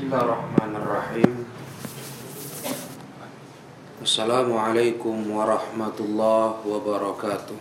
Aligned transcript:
Bismillahirrahmanirrahim. 0.00 1.44
Assalamualaikum 4.00 5.28
warahmatullahi 5.28 6.64
wabarakatuh. 6.64 7.60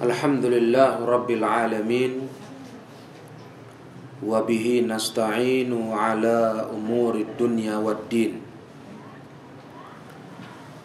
Alhamdulillah 0.00 1.04
Rabbil 1.04 1.44
Alamin. 1.44 2.24
Wabihi 4.24 4.88
nasta'inu 4.88 5.92
ala 5.92 6.72
umuri 6.72 7.28
dunya 7.36 7.76
wad 7.84 8.08
din. 8.08 8.40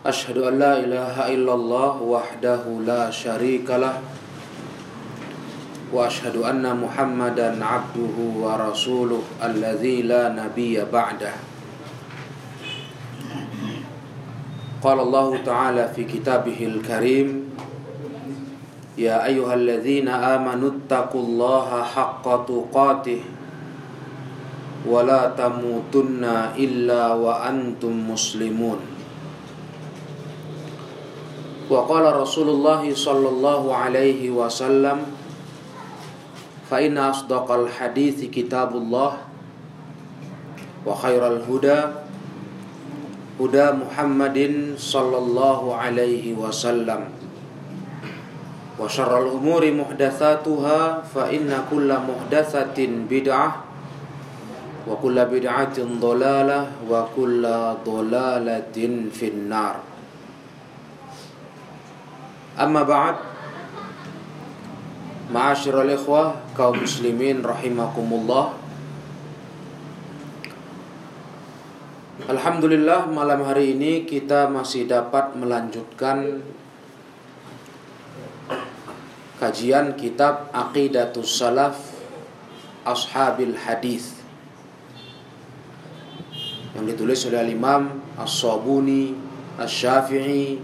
Ashhadu 0.04 0.52
an 0.52 0.60
la 0.60 0.84
ilaha 0.84 1.32
illallah 1.32 1.96
wahdahu 1.96 2.84
la 2.84 3.08
syarika 3.08 3.80
lah 3.80 4.04
واشهد 5.93 6.37
ان 6.37 6.65
محمدا 6.81 7.65
عبده 7.65 8.17
ورسوله 8.37 9.23
الذي 9.45 10.03
لا 10.03 10.29
نبي 10.29 10.85
بعده 10.93 11.33
قال 14.83 14.99
الله 15.01 15.29
تعالى 15.47 15.85
في 15.97 16.05
كتابه 16.05 16.61
الكريم 16.67 17.29
يا 18.99 19.27
ايها 19.27 19.55
الذين 19.55 20.09
امنوا 20.09 20.71
اتقوا 20.71 21.23
الله 21.23 21.69
حق 21.83 22.25
تقاته 22.47 23.21
ولا 24.87 25.33
تموتن 25.39 26.25
الا 26.59 27.03
وانتم 27.15 28.11
مسلمون 28.11 28.81
وقال 31.71 32.05
رسول 32.17 32.49
الله 32.49 32.83
صلى 32.95 33.29
الله 33.29 33.63
عليه 33.75 34.31
وسلم 34.31 35.12
فإن 36.71 36.99
أصدق 36.99 37.51
الحديث 37.51 38.25
كتاب 38.31 38.77
الله 38.77 39.13
وخير 40.87 41.23
الهدى 41.27 41.81
هدى 43.41 43.67
محمد 43.73 44.39
صلى 44.79 45.19
الله 45.19 45.61
عليه 45.75 46.25
وسلم 46.35 47.01
وشر 48.79 49.13
الأمور 49.23 49.63
محدثاتها 49.73 51.03
فإن 51.15 51.51
كل 51.71 51.91
محدثة 52.09 52.79
بدعة 53.11 53.49
وكل 54.89 55.17
بدعة 55.25 55.77
ضلالة 56.01 56.61
وكل 56.91 57.43
ضلالة 57.87 58.79
في 59.13 59.27
النار 59.29 59.77
أما 62.61 62.83
بعد 62.83 63.15
Ma'asyiral 65.34 65.90
ikhwah 65.98 66.54
kaum 66.54 66.78
muslimin 66.78 67.42
rahimakumullah. 67.42 68.54
Alhamdulillah 72.30 73.10
malam 73.10 73.42
hari 73.42 73.74
ini 73.74 74.06
kita 74.06 74.46
masih 74.46 74.86
dapat 74.86 75.34
melanjutkan 75.34 76.46
kajian 79.42 79.98
kitab 79.98 80.54
Aqidatus 80.54 81.34
Salaf 81.34 81.82
Ashabil 82.86 83.58
Hadis 83.58 84.22
yang 86.78 86.86
ditulis 86.86 87.26
oleh 87.26 87.58
Imam 87.58 88.06
As-Sabuni 88.22 89.18
As-Syafi'i 89.58 90.62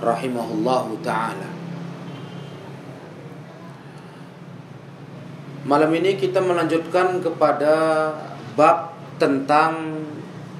rahimahullahu 0.00 1.04
taala 1.04 1.55
Malam 5.66 5.98
ini 5.98 6.14
kita 6.14 6.38
melanjutkan 6.38 7.18
kepada 7.18 7.74
bab 8.54 8.94
tentang 9.18 9.98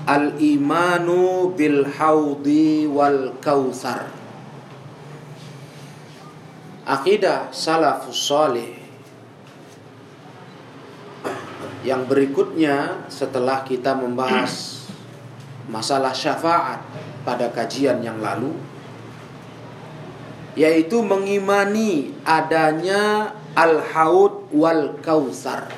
al-imanu 0.02 1.54
bil 1.54 1.86
haudi 1.86 2.90
wal 2.90 3.38
kautsar. 3.38 4.10
Akidah 6.82 7.54
salafus 7.54 8.18
salih. 8.18 8.74
Yang 11.86 12.02
berikutnya 12.10 13.06
setelah 13.06 13.62
kita 13.62 13.94
membahas 13.94 14.90
masalah 15.70 16.10
syafaat 16.10 16.82
pada 17.22 17.46
kajian 17.54 18.02
yang 18.02 18.18
lalu 18.18 18.58
yaitu 20.58 20.98
mengimani 20.98 22.10
adanya 22.26 23.30
al-haud 23.56 24.52
wal 24.52 25.00
kausar 25.00 25.72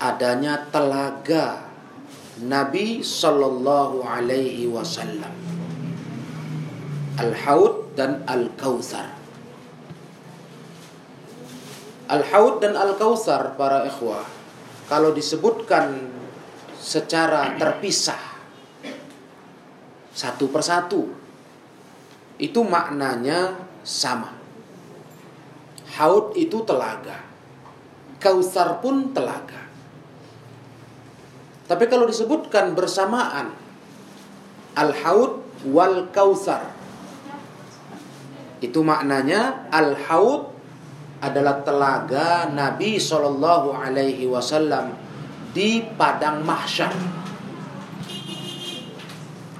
adanya 0.00 0.64
telaga 0.72 1.68
Nabi 2.40 3.02
Sallallahu 3.04 4.06
Alaihi 4.06 4.70
Wasallam. 4.70 5.34
Al-haud 7.18 7.98
dan 7.98 8.22
al-kausar. 8.30 9.10
Al-haud 12.08 12.62
dan 12.62 12.78
al-kausar 12.78 13.58
para 13.60 13.84
ikhwah 13.84 14.24
kalau 14.88 15.12
disebutkan 15.12 16.08
secara 16.80 17.58
terpisah 17.60 18.22
satu 20.16 20.48
persatu 20.48 21.12
itu 22.40 22.64
maknanya 22.64 23.60
sama 23.84 24.37
Haud 25.98 26.38
itu 26.38 26.62
telaga. 26.62 27.18
Kausar 28.22 28.78
pun 28.78 29.10
telaga. 29.10 29.66
Tapi 31.68 31.84
kalau 31.90 32.08
disebutkan 32.08 32.72
bersamaan 32.72 33.52
Al-Haud 34.78 35.42
wal 35.68 36.08
Kausar 36.14 36.70
itu 38.58 38.82
maknanya 38.82 39.70
Al-Haud 39.70 40.50
adalah 41.18 41.62
telaga 41.66 42.46
Nabi 42.50 42.98
Shallallahu 42.98 43.74
Alaihi 43.74 44.26
Wasallam 44.26 44.94
di 45.50 45.82
padang 45.98 46.42
mahsyar. 46.46 46.94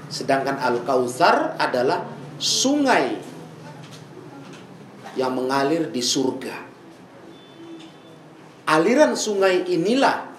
Sedangkan 0.07 0.59
Al-Kausar 0.59 1.59
adalah 1.59 2.03
sungai 2.39 3.28
yang 5.19 5.35
mengalir 5.35 5.91
di 5.91 5.99
surga. 5.99 6.55
Aliran 8.71 9.19
sungai 9.19 9.67
inilah 9.67 10.31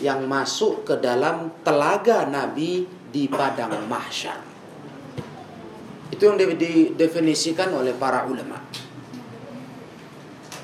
yang 0.00 0.24
masuk 0.24 0.88
ke 0.88 0.96
dalam 0.96 1.52
telaga 1.60 2.24
Nabi 2.24 2.88
di 3.12 3.28
padang 3.28 3.76
mahsyar. 3.84 4.40
Itu 6.08 6.32
yang 6.32 6.40
didefinisikan 6.56 7.76
oleh 7.76 7.92
para 7.92 8.24
ulama. 8.24 8.56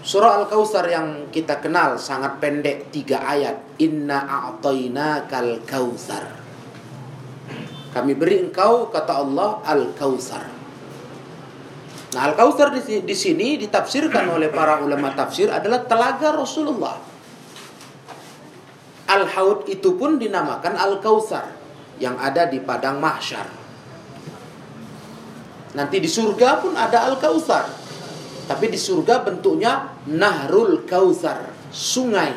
Surah 0.00 0.40
Al-Kautsar 0.40 0.88
yang 0.88 1.28
kita 1.28 1.60
kenal 1.60 2.00
sangat 2.00 2.40
pendek 2.40 2.88
tiga 2.88 3.20
ayat. 3.28 3.60
Inna 3.84 4.24
a'tayna 4.24 5.28
kal. 5.28 5.60
Kami 7.92 8.12
beri 8.16 8.48
engkau 8.48 8.88
kata 8.88 9.12
Allah 9.20 9.60
Al-Kautsar. 9.68 10.57
Nah, 12.08 12.32
Al-Kautsar 12.32 12.72
di, 12.72 13.04
di 13.04 13.16
sini 13.16 13.60
ditafsirkan 13.60 14.28
oleh 14.36 14.48
para 14.48 14.80
ulama 14.80 15.12
tafsir 15.12 15.52
adalah 15.52 15.84
telaga 15.84 16.32
Rasulullah. 16.32 16.96
Al-Haud 19.08 19.68
itu 19.68 19.96
pun 19.96 20.20
dinamakan 20.20 20.76
Al-Kautsar 20.76 21.48
yang 22.00 22.16
ada 22.20 22.44
di 22.48 22.60
padang 22.60 23.00
mahsyar. 23.00 23.48
Nanti 25.76 25.96
di 26.00 26.08
surga 26.08 26.64
pun 26.64 26.72
ada 26.76 27.08
Al-Kautsar. 27.12 27.88
Tapi 28.48 28.72
di 28.72 28.80
surga 28.80 29.28
bentuknya 29.28 29.92
Nahrul 30.08 30.88
Kautsar, 30.88 31.52
sungai. 31.68 32.32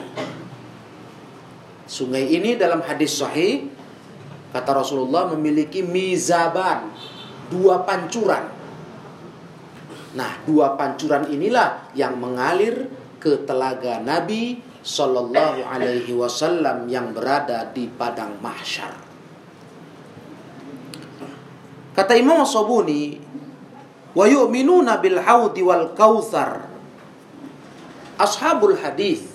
Sungai 1.88 2.28
ini 2.28 2.60
dalam 2.60 2.84
hadis 2.84 3.16
sahih 3.16 3.72
kata 4.52 4.76
Rasulullah 4.76 5.32
memiliki 5.32 5.80
mizaban, 5.80 6.92
dua 7.48 7.88
pancuran. 7.88 8.61
Nah, 10.12 10.44
dua 10.44 10.76
pancuran 10.76 11.32
inilah 11.32 11.96
yang 11.96 12.20
mengalir 12.20 12.92
ke 13.22 13.48
telaga 13.48 14.04
Nabi 14.04 14.60
Sallallahu 14.82 15.62
Alaihi 15.62 16.12
Wasallam 16.12 16.90
yang 16.90 17.14
berada 17.14 17.70
di 17.70 17.86
padang 17.88 18.36
mahsyar. 18.42 18.98
Kata 21.94 22.18
Imam 22.18 22.42
Sabuni, 22.48 23.20
wa 24.18 24.26
yu'minuna 24.26 24.98
bil 25.00 25.22
haudi 25.22 25.62
wal 25.62 25.94
kautsar. 25.94 26.68
Ashabul 28.18 28.78
hadis 28.80 29.32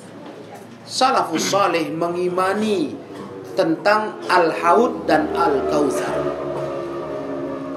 salafus 0.87 1.51
salih 1.51 1.91
mengimani 1.91 2.95
tentang 3.59 4.19
al-haud 4.31 5.09
dan 5.09 5.33
al-kautsar. 5.35 6.23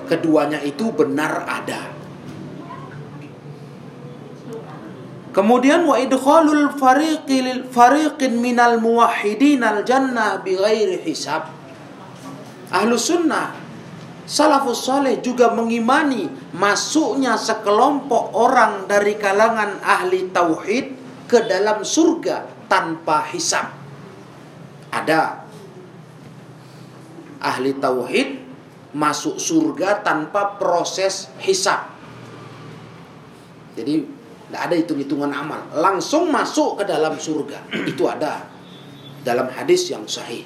Keduanya 0.05 0.61
itu 0.61 0.89
benar 0.93 1.45
ada. 1.45 1.98
Kemudian 5.39 5.87
wa 5.87 5.95
idkhalul 5.95 6.75
fariqil 6.75 7.71
fariqin 7.71 8.43
minal 8.43 8.75
muwahhidin 8.83 9.63
al 9.63 9.87
jannah 9.87 10.43
bighairi 10.43 10.99
hisab. 10.99 11.47
Ahlu 12.67 12.99
sunnah 12.99 13.55
Salafus 14.27 14.83
saleh 14.83 15.23
juga 15.23 15.55
mengimani 15.55 16.27
masuknya 16.51 17.39
sekelompok 17.39 18.35
orang 18.35 18.83
dari 18.83 19.15
kalangan 19.15 19.79
ahli 19.79 20.27
tauhid 20.27 20.91
ke 21.31 21.47
dalam 21.47 21.87
surga 21.87 22.43
tanpa 22.67 23.23
hisab. 23.31 23.71
Ada 24.91 25.39
ahli 27.39 27.79
tauhid 27.79 28.43
masuk 28.91 29.39
surga 29.39 30.03
tanpa 30.03 30.59
proses 30.59 31.31
hisab. 31.39 31.87
Jadi 33.79 34.18
tidak 34.49 34.61
ada 34.65 34.75
hitung-hitungan 34.81 35.29
amal, 35.29 35.61
langsung 35.77 36.33
masuk 36.33 36.81
ke 36.81 36.89
dalam 36.89 37.21
surga. 37.21 37.69
Itu 37.93 38.09
ada 38.09 38.49
dalam 39.21 39.45
hadis 39.53 39.93
yang 39.93 40.09
sahih. 40.09 40.41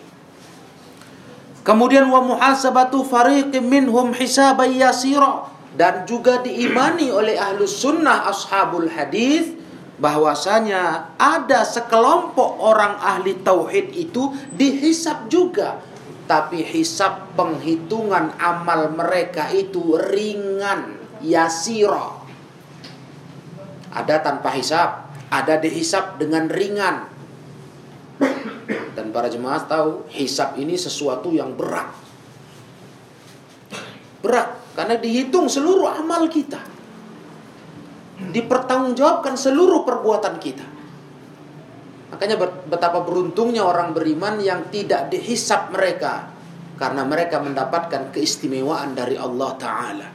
Kemudian 1.64 2.04
wa 2.12 2.20
muhasabatu 2.20 3.08
fariqim 3.08 3.64
minhum 3.64 4.12
hisaban 4.12 4.76
yasira 4.76 5.48
dan 5.80 6.04
juga 6.04 6.44
diimani 6.44 7.08
oleh 7.08 7.40
ahlu 7.40 7.64
sunnah 7.64 8.28
ashabul 8.28 8.92
hadis 8.92 9.56
bahwasanya 9.96 11.16
ada 11.16 11.64
sekelompok 11.64 12.60
orang 12.60 13.00
ahli 13.00 13.40
tauhid 13.40 13.96
itu 13.96 14.36
dihisap 14.52 15.32
juga 15.32 15.80
tapi 16.28 16.60
hisap 16.60 17.32
penghitungan 17.40 18.36
amal 18.36 18.92
mereka 18.92 19.48
itu 19.56 19.96
ringan 19.96 21.00
yasira 21.24 22.23
ada 23.94 24.20
tanpa 24.20 24.50
hisap 24.58 25.14
ada 25.34 25.58
dihisap 25.58 26.22
dengan 26.22 26.46
ringan 26.46 27.14
dan 28.94 29.10
para 29.10 29.26
jemaah 29.26 29.66
tahu 29.66 30.06
hisap 30.14 30.54
ini 30.62 30.78
sesuatu 30.78 31.34
yang 31.34 31.58
berat. 31.58 31.90
Berat 34.22 34.62
karena 34.78 34.96
dihitung 35.02 35.50
seluruh 35.50 35.90
amal 35.90 36.30
kita. 36.30 36.62
Dipertanggungjawabkan 38.24 39.36
seluruh 39.36 39.84
perbuatan 39.84 40.38
kita. 40.38 40.66
Makanya 42.14 42.38
betapa 42.70 43.02
beruntungnya 43.02 43.66
orang 43.66 43.92
beriman 43.92 44.38
yang 44.38 44.70
tidak 44.70 45.10
dihisap 45.10 45.74
mereka 45.74 46.30
karena 46.78 47.02
mereka 47.04 47.42
mendapatkan 47.42 48.14
keistimewaan 48.14 48.94
dari 48.94 49.18
Allah 49.18 49.52
taala. 49.58 50.08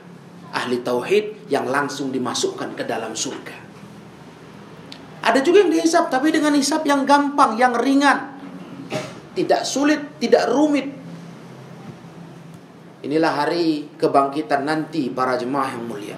Ahli 0.54 0.80
tauhid 0.80 1.50
yang 1.52 1.68
langsung 1.68 2.08
dimasukkan 2.14 2.78
ke 2.78 2.86
dalam 2.86 3.12
surga. 3.12 3.67
Ada 5.28 5.44
juga 5.44 5.60
yang 5.60 5.68
dihisap 5.68 6.08
tapi 6.08 6.32
dengan 6.32 6.56
hisap 6.56 6.88
yang 6.88 7.04
gampang, 7.04 7.60
yang 7.60 7.76
ringan 7.76 8.40
tidak 9.38 9.62
sulit, 9.62 10.18
tidak 10.18 10.50
rumit. 10.50 10.90
Inilah 13.06 13.44
hari 13.44 13.86
kebangkitan 13.94 14.66
nanti 14.66 15.06
para 15.12 15.38
jemaah 15.38 15.70
yang 15.70 15.84
mulia. 15.86 16.16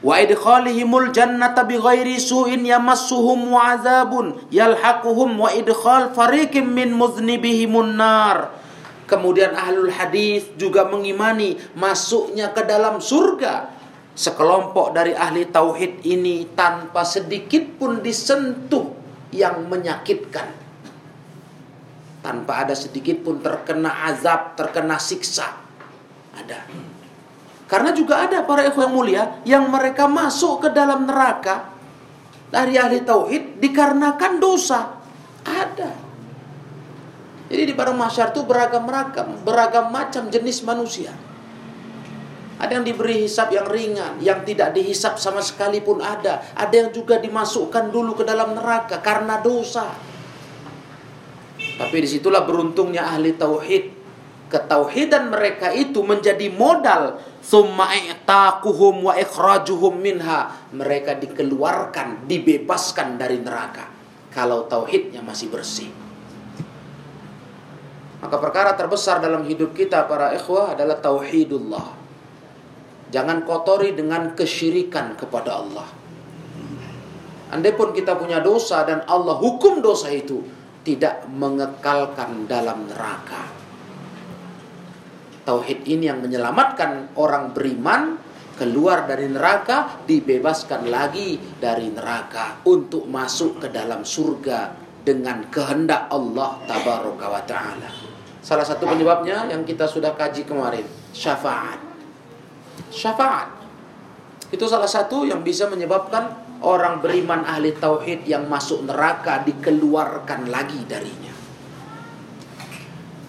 Wa 0.00 0.22
idkhalihimul 0.22 1.12
jannata 1.12 1.68
bighairi 1.68 2.16
su'in 2.16 2.64
yamassuhum 2.64 3.52
wa 3.52 3.76
azabun 3.76 4.48
yalhaquhum 4.48 5.36
wa 5.36 5.52
idkhal 5.52 6.16
fariqim 6.16 6.64
min 6.64 6.96
muznibihimun 6.96 8.00
nar. 8.00 8.56
Kemudian 9.04 9.52
ahlul 9.52 9.92
hadis 9.92 10.48
juga 10.56 10.88
mengimani 10.88 11.60
masuknya 11.76 12.56
ke 12.56 12.64
dalam 12.64 13.04
surga 13.04 13.73
sekelompok 14.14 14.94
dari 14.94 15.12
ahli 15.12 15.50
tauhid 15.50 16.06
ini 16.06 16.54
tanpa 16.54 17.02
sedikit 17.02 17.78
pun 17.78 17.98
disentuh 18.00 18.94
yang 19.34 19.66
menyakitkan 19.66 20.64
tanpa 22.24 22.64
ada 22.64 22.72
sedikit 22.72 23.20
pun 23.20 23.44
terkena 23.44 24.08
azab, 24.08 24.56
terkena 24.56 24.96
siksa. 24.96 25.60
Ada. 26.32 26.64
Karena 27.68 27.92
juga 27.92 28.24
ada 28.24 28.48
para 28.48 28.64
ikhwan 28.64 28.88
yang 28.88 28.94
mulia 28.96 29.22
yang 29.44 29.64
mereka 29.68 30.08
masuk 30.08 30.64
ke 30.64 30.68
dalam 30.72 31.04
neraka 31.04 31.68
dari 32.48 32.80
ahli 32.80 33.04
tauhid 33.04 33.60
dikarenakan 33.60 34.40
dosa. 34.40 34.96
Ada. 35.44 35.92
Jadi 37.52 37.62
di 37.68 37.74
padang 37.76 38.00
masyar 38.00 38.32
itu 38.32 38.40
beragam-ragam, 38.40 39.44
beragam 39.44 39.92
macam 39.92 40.32
jenis 40.32 40.64
manusia. 40.64 41.12
Ada 42.64 42.80
yang 42.80 42.86
diberi 42.88 43.28
hisap 43.28 43.52
yang 43.52 43.68
ringan, 43.68 44.16
yang 44.24 44.40
tidak 44.40 44.72
dihisap 44.72 45.20
sama 45.20 45.44
sekali 45.44 45.84
pun 45.84 46.00
ada. 46.00 46.40
Ada 46.56 46.88
yang 46.88 46.90
juga 46.96 47.20
dimasukkan 47.20 47.92
dulu 47.92 48.16
ke 48.16 48.24
dalam 48.24 48.56
neraka 48.56 49.04
karena 49.04 49.36
dosa. 49.44 49.92
Tapi 51.60 51.96
di 52.00 52.08
situlah 52.08 52.40
beruntungnya 52.48 53.04
ahli 53.04 53.36
tauhid. 53.36 53.84
Ketauhidan 54.48 55.28
mereka 55.28 55.76
itu 55.76 56.00
menjadi 56.00 56.48
modal 56.48 57.20
wa 57.44 59.12
ikhrajuhum 59.12 60.00
minha. 60.00 60.56
Mereka 60.72 61.20
dikeluarkan, 61.20 62.24
dibebaskan 62.24 63.20
dari 63.20 63.44
neraka. 63.44 63.92
Kalau 64.32 64.64
tauhidnya 64.64 65.20
masih 65.20 65.52
bersih. 65.52 65.92
Maka 68.24 68.36
perkara 68.40 68.72
terbesar 68.72 69.20
dalam 69.20 69.44
hidup 69.44 69.76
kita 69.76 70.08
para 70.08 70.32
ikhwah 70.32 70.72
adalah 70.72 70.96
tauhidullah. 70.96 72.03
Jangan 73.14 73.46
kotori 73.46 73.94
dengan 73.94 74.34
kesyirikan 74.34 75.14
kepada 75.14 75.62
Allah. 75.62 75.86
Andai 77.54 77.70
pun 77.70 77.94
kita 77.94 78.18
punya 78.18 78.42
dosa 78.42 78.82
dan 78.82 79.06
Allah 79.06 79.38
hukum 79.38 79.78
dosa 79.78 80.10
itu, 80.10 80.42
tidak 80.82 81.22
mengekalkan 81.30 82.50
dalam 82.50 82.90
neraka. 82.90 83.46
Tauhid 85.46 85.86
ini 85.86 86.10
yang 86.10 86.26
menyelamatkan 86.26 87.14
orang 87.14 87.54
beriman 87.54 88.18
keluar 88.58 89.06
dari 89.06 89.30
neraka, 89.30 90.02
dibebaskan 90.02 90.90
lagi 90.90 91.38
dari 91.38 91.94
neraka 91.94 92.66
untuk 92.66 93.06
masuk 93.06 93.62
ke 93.62 93.68
dalam 93.70 94.02
surga 94.02 94.74
dengan 95.06 95.46
kehendak 95.54 96.10
Allah 96.10 96.58
tabaraka 96.66 97.26
wa 97.30 97.42
taala. 97.46 97.90
Salah 98.42 98.66
satu 98.66 98.90
penyebabnya 98.90 99.46
yang 99.52 99.62
kita 99.62 99.86
sudah 99.86 100.18
kaji 100.18 100.42
kemarin, 100.42 100.84
syafaat. 101.14 101.83
Syafaat. 102.94 103.50
Itu 104.54 104.70
salah 104.70 104.86
satu 104.86 105.26
yang 105.26 105.42
bisa 105.42 105.66
menyebabkan 105.66 106.30
orang 106.62 107.02
beriman 107.02 107.42
ahli 107.42 107.74
tauhid 107.74 108.22
yang 108.22 108.46
masuk 108.46 108.86
neraka 108.86 109.42
dikeluarkan 109.42 110.46
lagi 110.46 110.78
darinya. 110.86 111.34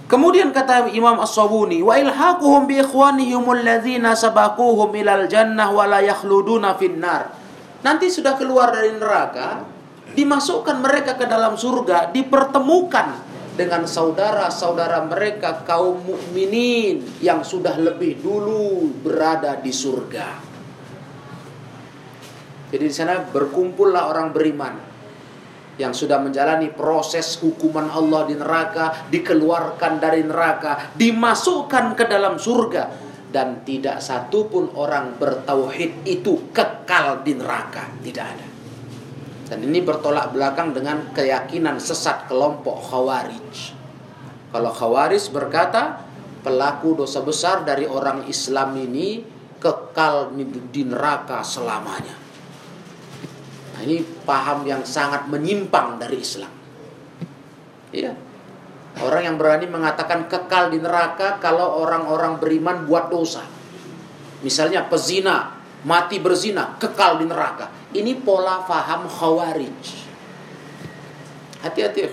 Kemudian 0.05 0.53
kata 0.53 0.85
Imam 0.93 1.17
As-Sabuni, 1.17 1.81
wa 1.81 1.97
ilhaquhum 1.97 2.69
bi 2.69 2.77
ikhwanihim 2.77 3.41
alladzina 3.41 4.13
sabaquhum 4.13 4.93
ilal 4.93 5.25
jannah 5.25 5.73
wa 5.73 5.89
la 5.89 6.05
yakhluduna 6.05 6.77
finnar. 6.77 7.33
Nanti 7.81 8.13
sudah 8.13 8.37
keluar 8.37 8.69
dari 8.69 8.93
neraka, 8.93 9.65
dimasukkan 10.13 10.77
mereka 10.77 11.17
ke 11.17 11.25
dalam 11.25 11.57
surga, 11.57 12.13
dipertemukan 12.13 13.34
dengan 13.55 13.87
saudara-saudara 13.87 15.07
mereka 15.07 15.63
kaum 15.63 16.03
mukminin 16.03 17.01
yang 17.23 17.41
sudah 17.41 17.79
lebih 17.79 18.19
dulu 18.19 18.91
berada 19.01 19.55
di 19.57 19.71
surga. 19.71 20.27
Jadi 22.69 22.83
di 22.83 22.93
sana 22.93 23.23
berkumpullah 23.23 24.11
orang 24.11 24.35
beriman 24.35 24.75
yang 25.79 25.91
sudah 25.91 26.19
menjalani 26.19 26.71
proses 26.71 27.39
hukuman 27.39 27.87
Allah 27.91 28.27
di 28.27 28.35
neraka, 28.35 29.07
dikeluarkan 29.11 29.93
dari 29.99 30.23
neraka, 30.23 30.91
dimasukkan 30.95 31.95
ke 31.95 32.03
dalam 32.07 32.39
surga 32.39 32.83
dan 33.31 33.67
tidak 33.67 33.99
satu 33.99 34.47
pun 34.47 34.71
orang 34.79 35.19
bertauhid 35.19 36.07
itu 36.07 36.51
kekal 36.55 37.23
di 37.23 37.35
neraka, 37.35 37.91
tidak 37.99 38.31
ada. 38.31 38.54
Dan 39.45 39.61
ini 39.61 39.81
bertolak 39.85 40.33
belakang 40.33 40.73
dengan 40.73 41.13
keyakinan 41.13 41.77
sesat 41.77 42.25
kelompok 42.25 42.81
Khawarij. 42.89 43.77
Kalau 44.49 44.71
Khawarij 44.73 45.29
berkata, 45.29 46.01
pelaku 46.41 47.05
dosa 47.05 47.21
besar 47.21 47.61
dari 47.61 47.85
orang 47.85 48.25
Islam 48.25 48.73
ini 48.77 49.21
kekal 49.61 50.33
di 50.69 50.81
neraka 50.85 51.41
selamanya. 51.41 52.17
Nah, 53.75 53.81
ini 53.81 54.01
paham 54.23 54.61
yang 54.65 54.81
sangat 54.85 55.25
menyimpang 55.25 55.97
dari 55.97 56.17
Islam. 56.21 56.53
Iya. 57.89 58.13
Orang 59.03 59.27
yang 59.27 59.35
berani 59.35 59.67
mengatakan 59.67 60.31
kekal 60.31 60.71
di 60.71 60.79
neraka 60.79 61.41
kalau 61.43 61.83
orang-orang 61.83 62.39
beriman 62.39 62.87
buat 62.87 63.11
dosa. 63.11 63.43
Misalnya 64.39 64.87
pezina, 64.87 65.54
mati 65.85 66.17
berzina, 66.17 66.75
kekal 66.81 67.21
di 67.21 67.29
neraka. 67.29 67.69
Ini 67.93 68.19
pola 68.25 68.65
faham 68.65 69.05
khawarij. 69.05 69.85
Hati-hati 71.61 71.99
ya 72.01 72.09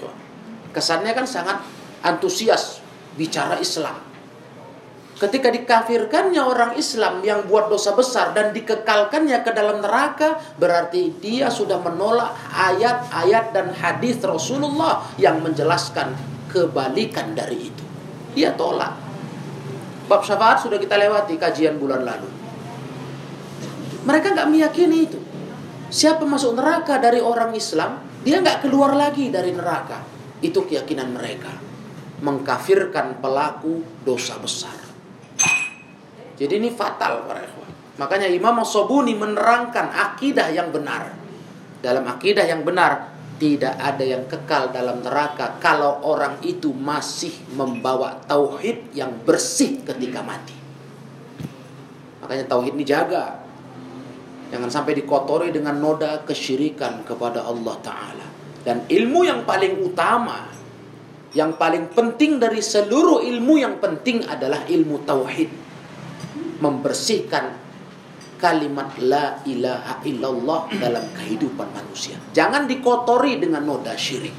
Kesannya 0.73 1.13
kan 1.13 1.27
sangat 1.29 1.61
antusias 2.01 2.81
bicara 3.17 3.61
Islam. 3.61 4.13
Ketika 5.21 5.55
dikafirkannya 5.55 6.41
orang 6.43 6.73
Islam 6.75 7.23
yang 7.23 7.47
buat 7.47 7.71
dosa 7.71 7.95
besar 7.95 8.35
dan 8.35 8.51
dikekalkannya 8.51 9.45
ke 9.45 9.55
dalam 9.55 9.79
neraka, 9.79 10.41
berarti 10.59 11.15
dia 11.23 11.47
sudah 11.47 11.79
menolak 11.79 12.33
ayat-ayat 12.51 13.55
dan 13.55 13.71
hadis 13.71 14.19
Rasulullah 14.19 15.05
yang 15.21 15.39
menjelaskan 15.45 16.17
kebalikan 16.51 17.39
dari 17.39 17.71
itu. 17.71 17.85
Dia 18.35 18.57
tolak. 18.57 18.99
Bab 20.09 20.27
syafaat 20.27 20.65
sudah 20.65 20.81
kita 20.81 20.99
lewati 20.99 21.39
kajian 21.39 21.79
bulan 21.79 22.03
lalu. 22.03 22.32
Mereka 24.03 24.35
nggak 24.35 24.49
meyakini 24.51 24.99
itu. 25.07 25.21
Siapa 25.93 26.25
masuk 26.25 26.57
neraka 26.57 26.97
dari 26.99 27.21
orang 27.21 27.53
Islam, 27.53 28.01
dia 28.25 28.41
nggak 28.41 28.67
keluar 28.67 28.97
lagi 28.97 29.29
dari 29.29 29.53
neraka. 29.53 30.03
Itu 30.43 30.65
keyakinan 30.67 31.13
mereka. 31.13 31.53
Mengkafirkan 32.23 33.19
pelaku 33.19 33.83
dosa 34.07 34.39
besar. 34.39 34.75
Jadi 36.39 36.53
ini 36.59 36.71
fatal 36.73 37.29
para 37.29 37.45
ikhwan. 37.45 37.71
Makanya 38.01 38.27
Imam 38.31 38.63
Sobuni 38.65 39.15
menerangkan 39.15 39.91
akidah 39.93 40.49
yang 40.51 40.73
benar. 40.73 41.13
Dalam 41.83 42.07
akidah 42.07 42.47
yang 42.47 42.63
benar 42.63 43.11
tidak 43.43 43.75
ada 43.75 44.07
yang 44.07 44.25
kekal 44.31 44.71
dalam 44.71 45.03
neraka 45.03 45.59
kalau 45.59 45.99
orang 46.07 46.39
itu 46.47 46.71
masih 46.71 47.35
membawa 47.59 48.23
tauhid 48.31 48.95
yang 48.95 49.11
bersih 49.27 49.83
ketika 49.83 50.23
mati. 50.23 50.55
Makanya 52.23 52.47
tauhid 52.47 52.79
ini 52.79 52.87
jaga. 52.87 53.42
Jangan 54.53 54.69
sampai 54.69 54.93
dikotori 55.01 55.49
dengan 55.49 55.81
noda 55.81 56.21
kesyirikan 56.29 57.09
kepada 57.09 57.49
Allah 57.49 57.73
Ta'ala. 57.81 58.27
Dan 58.61 58.85
ilmu 58.85 59.25
yang 59.25 59.49
paling 59.49 59.81
utama, 59.81 60.45
yang 61.33 61.57
paling 61.57 61.89
penting 61.97 62.37
dari 62.37 62.61
seluruh 62.61 63.25
ilmu 63.25 63.57
yang 63.57 63.81
penting 63.81 64.29
adalah 64.29 64.69
ilmu 64.69 65.09
tauhid 65.09 65.49
membersihkan 66.61 67.59
kalimat 68.37 68.93
la 69.01 69.41
ilaha 69.49 70.05
illallah 70.05 70.69
dalam 70.77 71.05
kehidupan 71.17 71.73
manusia. 71.73 72.21
Jangan 72.37 72.69
dikotori 72.69 73.41
dengan 73.41 73.65
noda 73.65 73.97
syirik. 73.97 74.35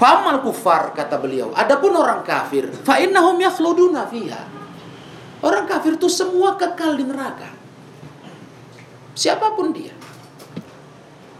Famal 0.00 0.40
kufar 0.40 0.96
kata 0.96 1.20
beliau. 1.20 1.52
Adapun 1.52 1.92
orang 1.92 2.24
kafir, 2.24 2.72
fa 2.82 2.98
innahum 2.98 3.36
yakhluduna 3.36 4.08
fiha. 4.08 4.42
Orang 5.44 5.68
kafir 5.68 5.94
itu 6.00 6.08
semua 6.08 6.56
kekal 6.56 6.96
di 6.96 7.04
neraka. 7.04 7.59
Siapa 9.20 9.52
pun 9.52 9.76
dia. 9.76 9.92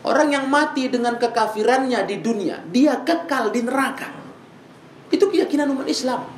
Orang 0.04 0.28
yang 0.36 0.52
mati 0.52 0.92
dengan 0.92 1.16
kekafirannya 1.16 2.04
di 2.04 2.20
dunia, 2.20 2.60
dia 2.68 3.00
kekal 3.00 3.48
di 3.48 3.64
neraka. 3.64 4.12
Itu 5.08 5.32
keyakinan 5.32 5.72
umat 5.72 5.88
Islam. 5.88 6.28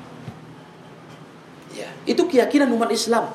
Ya, 1.75 1.91
itu 2.07 2.23
keyakinan 2.31 2.71
umat 2.71 2.95
Islam. 2.95 3.35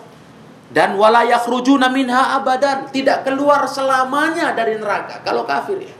Dan 0.71 0.95
wala 0.95 1.27
yakhrujuna 1.27 1.91
minha 1.91 2.35
abadan, 2.39 2.87
tidak 2.95 3.27
keluar 3.27 3.67
selamanya 3.67 4.55
dari 4.55 4.79
neraka 4.79 5.23
kalau 5.23 5.43
kafir 5.43 5.79
ya. 5.83 5.95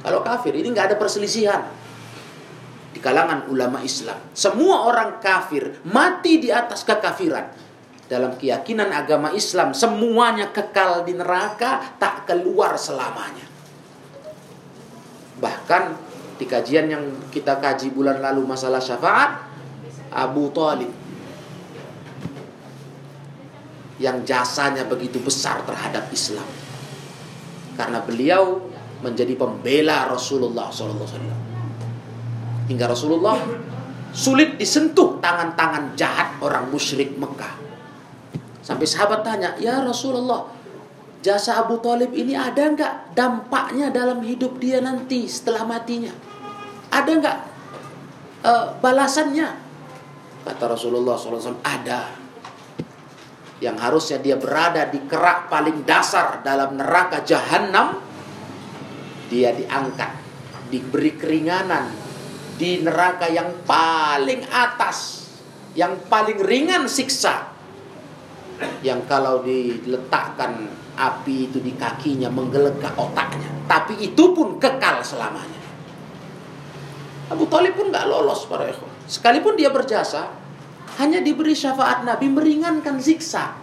Kalau 0.00 0.24
kafir 0.24 0.56
ini 0.56 0.72
nggak 0.72 0.92
ada 0.92 0.96
perselisihan 0.96 1.68
di 2.92 3.00
kalangan 3.00 3.48
ulama 3.52 3.84
Islam. 3.84 4.16
Semua 4.32 4.88
orang 4.88 5.20
kafir 5.20 5.76
mati 5.88 6.40
di 6.40 6.48
atas 6.48 6.84
kekafiran. 6.84 7.67
Dalam 8.08 8.40
keyakinan 8.40 8.88
agama 8.88 9.36
Islam 9.36 9.76
semuanya 9.76 10.48
kekal 10.48 11.04
di 11.04 11.12
neraka 11.12 12.00
tak 12.00 12.24
keluar 12.24 12.80
selamanya. 12.80 13.44
Bahkan 15.36 15.82
di 16.40 16.48
kajian 16.48 16.88
yang 16.88 17.04
kita 17.28 17.60
kaji 17.60 17.92
bulan 17.92 18.24
lalu 18.24 18.48
masalah 18.48 18.80
syafaat 18.80 19.44
Abu 20.08 20.48
Talib 20.56 20.88
yang 24.00 24.24
jasanya 24.24 24.88
begitu 24.88 25.20
besar 25.20 25.60
terhadap 25.68 26.08
Islam. 26.08 26.48
Karena 27.76 28.00
beliau 28.00 28.72
menjadi 29.04 29.36
pembela 29.36 30.08
Rasulullah 30.08 30.72
SAW 30.72 31.04
hingga 32.72 32.86
Rasulullah 32.88 33.36
sulit 34.16 34.56
disentuh 34.56 35.20
tangan-tangan 35.20 35.92
jahat 35.94 36.40
orang 36.42 36.66
musyrik 36.72 37.14
Mekah 37.14 37.57
sampai 38.68 38.84
sahabat 38.84 39.24
tanya 39.24 39.56
ya 39.56 39.80
Rasulullah 39.80 40.44
jasa 41.24 41.64
Abu 41.64 41.80
Talib 41.80 42.12
ini 42.12 42.36
ada 42.36 42.68
nggak 42.68 43.16
dampaknya 43.16 43.88
dalam 43.88 44.20
hidup 44.20 44.60
dia 44.60 44.84
nanti 44.84 45.24
setelah 45.24 45.64
matinya 45.64 46.12
ada 46.92 47.08
nggak 47.08 47.38
uh, 48.44 48.66
balasannya 48.84 49.68
Kata 50.48 50.64
Rasulullah 50.64 51.12
SAW, 51.12 51.60
ada. 51.60 52.08
Yang 53.60 53.76
harusnya 53.84 54.18
dia 54.24 54.40
berada 54.40 54.88
di 54.88 55.04
kerak 55.04 55.52
paling 55.52 55.84
dasar 55.84 56.40
dalam 56.40 56.80
neraka 56.80 57.20
jahanam, 57.20 58.00
dia 59.28 59.52
diangkat, 59.52 60.08
diberi 60.72 61.12
keringanan 61.20 61.92
di 62.56 62.80
neraka 62.80 63.28
yang 63.28 63.60
paling 63.68 64.40
atas, 64.48 65.28
yang 65.76 66.00
paling 66.08 66.40
ringan 66.40 66.88
siksa. 66.88 67.57
Yang 68.82 69.00
kalau 69.06 69.42
diletakkan 69.46 70.66
api 70.98 71.50
itu 71.50 71.62
di 71.62 71.78
kakinya 71.78 72.26
menggelegak 72.26 72.94
otaknya. 72.98 73.46
Tapi 73.70 74.02
itu 74.02 74.34
pun 74.34 74.58
kekal 74.58 75.02
selamanya. 75.06 75.62
Abu 77.28 77.44
Talib 77.46 77.76
pun 77.76 77.92
gak 77.92 78.08
lolos 78.08 78.48
para 78.48 78.66
ikhwan. 78.66 78.90
Sekalipun 79.04 79.54
dia 79.54 79.68
berjasa, 79.68 80.32
hanya 80.98 81.20
diberi 81.20 81.52
syafaat 81.52 82.02
Nabi 82.02 82.26
meringankan 82.32 82.98
siksa. 82.98 83.54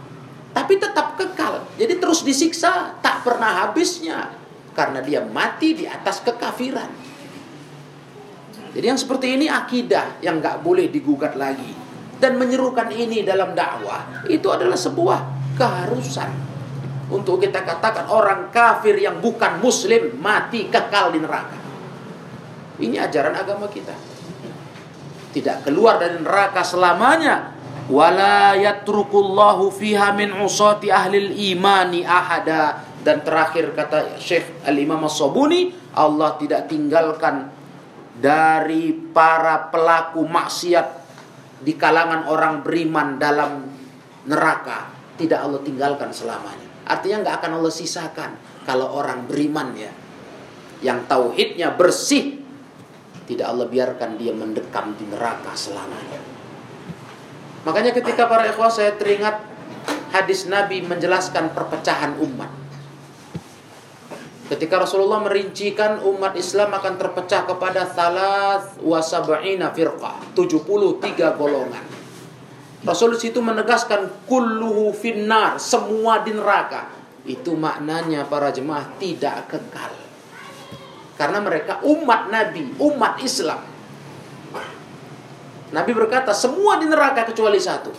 Tapi 0.56 0.80
tetap 0.80 1.20
kekal. 1.20 1.68
Jadi 1.76 2.00
terus 2.00 2.24
disiksa, 2.24 2.96
tak 3.04 3.28
pernah 3.28 3.66
habisnya. 3.66 4.32
Karena 4.72 5.04
dia 5.04 5.20
mati 5.26 5.76
di 5.76 5.84
atas 5.84 6.24
kekafiran. 6.24 6.88
Jadi 8.76 8.86
yang 8.86 9.00
seperti 9.00 9.40
ini 9.40 9.48
akidah 9.52 10.20
yang 10.24 10.40
gak 10.40 10.64
boleh 10.64 10.88
digugat 10.88 11.36
lagi. 11.36 11.85
Dan 12.16 12.40
menyerukan 12.40 12.90
ini 12.96 13.28
dalam 13.28 13.52
dakwah, 13.52 14.24
itu 14.32 14.48
adalah 14.48 14.80
sebuah 14.80 15.20
keharusan. 15.60 16.32
Untuk 17.12 17.44
kita 17.44 17.62
katakan 17.62 18.10
orang 18.10 18.50
kafir 18.50 18.98
yang 18.98 19.22
bukan 19.22 19.62
muslim 19.62 20.16
mati 20.18 20.72
kekal 20.72 21.14
di 21.14 21.20
neraka. 21.22 21.58
Ini 22.82 22.98
ajaran 23.04 23.36
agama 23.36 23.70
kita 23.70 24.16
tidak 25.36 25.68
keluar 25.68 26.00
dari 26.00 26.16
neraka 26.16 26.64
selamanya 26.64 27.52
wala 27.92 28.56
fiha 29.76 30.16
min 30.16 30.32
usati 30.32 30.88
ahli 30.88 31.52
imani 31.52 32.08
ahada 32.08 32.88
dan 33.04 33.20
terakhir 33.20 33.76
kata 33.76 34.16
Syekh 34.16 34.64
Al-Imam 34.64 35.04
As-Sabuni 35.04 35.76
Allah 35.92 36.40
tidak 36.40 36.72
tinggalkan 36.72 37.52
dari 38.16 38.96
para 39.12 39.68
pelaku 39.68 40.24
maksiat 40.24 41.05
di 41.62 41.74
kalangan 41.80 42.28
orang 42.28 42.64
beriman 42.66 43.16
dalam 43.16 43.68
neraka 44.28 44.92
tidak 45.16 45.44
Allah 45.46 45.62
tinggalkan 45.64 46.12
selamanya 46.12 46.68
artinya 46.90 47.24
nggak 47.24 47.36
akan 47.40 47.52
Allah 47.62 47.74
sisakan 47.74 48.32
kalau 48.68 48.98
orang 48.98 49.30
beriman 49.30 49.72
ya 49.78 49.92
yang 50.84 51.08
tauhidnya 51.08 51.74
bersih 51.78 52.46
tidak 53.26 53.50
Allah 53.50 53.66
biarkan 53.66 54.22
dia 54.22 54.32
mendekam 54.32 54.94
di 54.94 55.06
neraka 55.10 55.58
selamanya. 55.58 56.22
Makanya 57.66 57.92
ketika 57.98 58.30
para 58.30 58.46
ikhwah 58.46 58.70
saya 58.70 58.94
teringat 58.94 59.42
hadis 60.14 60.46
Nabi 60.46 60.86
menjelaskan 60.86 61.52
perpecahan 61.58 62.22
umat. 62.22 62.54
Ketika 64.46 64.78
Rasulullah 64.78 65.26
merincikan 65.26 66.06
umat 66.06 66.38
Islam 66.38 66.70
akan 66.70 66.94
terpecah 67.02 67.50
kepada 67.50 67.90
salat 67.90 68.78
wasab'ina 68.78 69.74
firqah, 69.74 70.22
73 70.38 71.34
golongan. 71.34 71.86
Rasul 72.86 73.18
situ 73.18 73.42
menegaskan 73.42 74.30
kulluhu 74.30 74.94
finnar, 74.94 75.58
semua 75.58 76.22
di 76.22 76.38
neraka. 76.38 76.94
Itu 77.26 77.58
maknanya 77.58 78.30
para 78.30 78.54
jemaah 78.54 78.86
tidak 79.02 79.50
kekal. 79.50 79.90
Karena 81.18 81.42
mereka 81.42 81.82
umat 81.82 82.30
Nabi, 82.30 82.70
umat 82.78 83.18
Islam. 83.26 83.66
Nabi 85.74 85.92
berkata, 85.98 86.38
semua 86.38 86.78
di 86.78 86.86
neraka 86.86 87.26
kecuali 87.26 87.58
satu. 87.58 87.90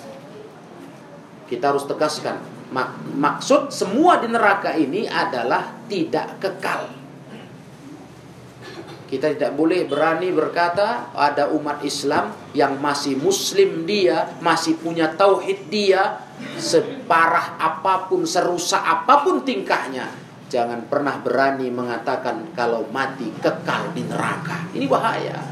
Kita 1.50 1.74
harus 1.74 1.82
tegaskan, 1.90 2.38
mak 2.72 3.14
maksud 3.14 3.70
semua 3.70 4.18
di 4.18 4.28
neraka 4.30 4.74
ini 4.74 5.06
adalah 5.06 5.86
tidak 5.86 6.38
kekal. 6.42 6.90
Kita 9.06 9.30
tidak 9.30 9.54
boleh 9.54 9.86
berani 9.86 10.34
berkata 10.34 11.14
ada 11.14 11.46
umat 11.54 11.78
Islam 11.86 12.34
yang 12.58 12.82
masih 12.82 13.14
muslim 13.14 13.86
dia, 13.86 14.34
masih 14.42 14.74
punya 14.82 15.14
tauhid 15.14 15.70
dia, 15.70 16.26
separah 16.58 17.54
apa 17.54 18.10
pun, 18.10 18.26
serusak 18.26 18.82
apa 18.82 19.22
pun 19.22 19.46
tingkahnya, 19.46 20.10
Jangan 20.46 20.86
pernah 20.86 21.18
berani 21.18 21.66
mengatakan 21.74 22.54
kalau 22.54 22.86
mati 22.94 23.26
kekal 23.42 23.90
di 23.90 24.06
neraka. 24.06 24.70
Ini 24.70 24.86
bahaya. 24.86 25.42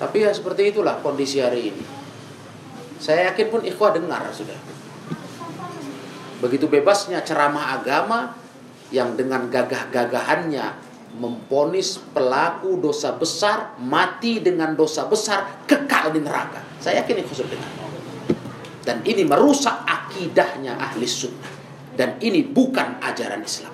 Tapi 0.00 0.16
ya 0.24 0.32
seperti 0.32 0.72
itulah 0.72 0.96
kondisi 1.04 1.36
hari 1.36 1.68
ini. 1.68 1.84
Saya 2.96 3.28
yakin 3.32 3.46
pun 3.52 3.60
ikhwah 3.60 3.92
dengar 3.92 4.24
sudah. 4.32 4.56
Begitu 6.42 6.66
bebasnya 6.66 7.22
ceramah 7.22 7.78
agama 7.78 8.34
yang 8.90 9.14
dengan 9.18 9.46
gagah-gagahannya 9.50 10.94
memponis 11.14 12.02
pelaku 12.10 12.78
dosa 12.82 13.14
besar 13.14 13.78
mati 13.78 14.42
dengan 14.42 14.74
dosa 14.74 15.06
besar 15.06 15.66
kekal 15.66 16.10
di 16.10 16.20
neraka. 16.22 16.58
Saya 16.82 17.02
yakin 17.02 17.22
ikhwah 17.22 17.36
sudah 17.38 17.50
dengar. 17.54 17.72
Dan 18.84 18.98
ini 19.06 19.22
merusak 19.24 19.86
akidahnya 19.86 20.76
ahli 20.76 21.06
sunnah. 21.08 21.52
Dan 21.94 22.18
ini 22.18 22.42
bukan 22.42 22.98
ajaran 23.00 23.40
Islam. 23.40 23.72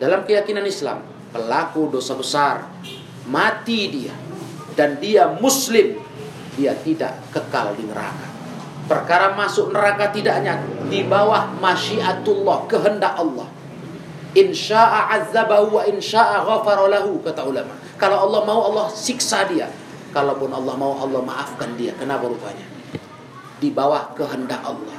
Dalam 0.00 0.24
keyakinan 0.24 0.64
Islam, 0.64 1.04
pelaku 1.30 1.92
dosa 1.92 2.16
besar 2.16 2.64
mati 3.28 3.92
dia 3.92 4.14
dan 4.74 4.96
dia 4.96 5.28
muslim, 5.28 6.00
dia 6.56 6.72
tidak 6.80 7.20
kekal 7.30 7.76
di 7.76 7.84
neraka. 7.84 8.39
Perkara 8.90 9.38
masuk 9.38 9.70
neraka 9.70 10.10
tidaknya 10.10 10.58
di 10.90 11.06
bawah 11.06 11.46
masyiatullah, 11.62 12.66
kehendak 12.66 13.14
Allah. 13.14 13.46
Insya'a 14.34 15.14
azzabahu 15.14 15.78
wa 15.78 15.86
insya'a 15.86 16.42
ghafara 16.42 16.90
lahu 16.90 17.22
kata 17.22 17.46
ulama. 17.46 17.70
Kalau 17.94 18.26
Allah 18.26 18.42
mau 18.42 18.66
Allah 18.66 18.90
siksa 18.90 19.46
dia. 19.46 19.70
Kalaupun 20.10 20.50
Allah 20.50 20.74
mau 20.74 20.98
Allah 20.98 21.22
maafkan 21.22 21.78
dia. 21.78 21.94
Kenapa 21.94 22.26
rupanya? 22.26 22.66
Di 23.62 23.70
bawah 23.70 24.10
kehendak 24.18 24.58
Allah. 24.66 24.98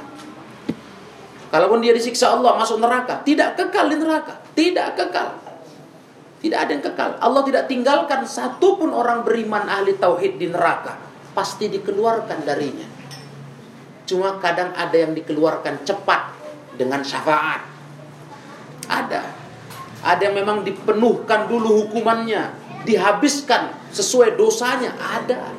Kalaupun 1.52 1.84
dia 1.84 1.92
disiksa 1.92 2.32
Allah 2.32 2.56
masuk 2.56 2.80
neraka, 2.80 3.20
tidak 3.28 3.60
kekal 3.60 3.92
di 3.92 4.00
neraka, 4.00 4.40
tidak 4.56 4.96
kekal. 4.96 5.36
Tidak 6.40 6.56
ada 6.56 6.70
yang 6.72 6.80
kekal. 6.80 7.20
Allah 7.20 7.44
tidak 7.44 7.68
tinggalkan 7.68 8.24
satu 8.24 8.80
pun 8.80 8.88
orang 8.96 9.20
beriman 9.20 9.68
ahli 9.68 10.00
tauhid 10.00 10.40
di 10.40 10.48
neraka. 10.48 10.96
Pasti 11.36 11.68
dikeluarkan 11.68 12.40
darinya. 12.48 13.01
Cuma 14.06 14.38
kadang 14.42 14.74
ada 14.74 14.94
yang 14.94 15.14
dikeluarkan 15.14 15.86
cepat 15.86 16.34
dengan 16.74 17.02
syafaat. 17.02 17.62
Ada. 18.90 19.22
Ada 20.02 20.22
yang 20.28 20.36
memang 20.42 20.66
dipenuhkan 20.66 21.46
dulu 21.46 21.86
hukumannya, 21.86 22.50
dihabiskan 22.82 23.70
sesuai 23.94 24.34
dosanya, 24.34 24.90
ada. 24.98 25.54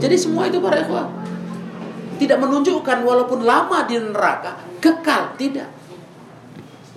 Jadi 0.00 0.16
semua 0.16 0.48
itu 0.48 0.60
para 0.60 0.80
ikhwah 0.84 1.08
tidak 2.20 2.36
menunjukkan 2.36 3.00
walaupun 3.00 3.48
lama 3.48 3.88
di 3.88 3.96
neraka 3.96 4.60
kekal 4.76 5.32
tidak. 5.40 5.72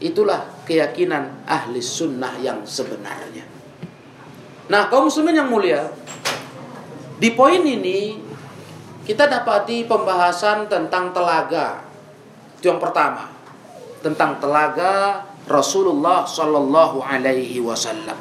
Itulah 0.03 0.67
keyakinan 0.67 1.47
ahli 1.47 1.79
sunnah 1.79 2.35
yang 2.43 2.67
sebenarnya. 2.67 3.47
Nah, 4.67 4.91
kaum 4.91 5.07
muslimin 5.07 5.39
yang 5.39 5.47
mulia, 5.47 5.95
di 7.23 7.31
poin 7.31 7.63
ini 7.63 8.19
kita 9.03 9.27
dapati 9.27 9.83
pembahasan 9.83 10.71
tentang 10.71 11.11
telaga. 11.11 11.83
Itu 12.59 12.71
yang 12.71 12.79
pertama. 12.79 13.27
Tentang 13.99 14.39
telaga 14.39 15.23
Rasulullah 15.47 16.23
Shallallahu 16.23 17.03
alaihi 17.03 17.59
wasallam. 17.59 18.15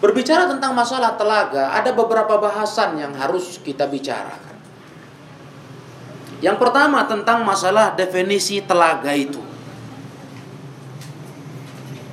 Berbicara 0.00 0.48
tentang 0.48 0.76
masalah 0.76 1.16
telaga, 1.16 1.72
ada 1.72 1.92
beberapa 1.96 2.36
bahasan 2.36 3.00
yang 3.00 3.12
harus 3.16 3.56
kita 3.60 3.88
bicarakan. 3.88 4.56
Yang 6.44 6.60
pertama 6.60 7.08
tentang 7.08 7.40
masalah 7.40 7.96
definisi 7.96 8.60
telaga 8.60 9.16
itu. 9.16 9.40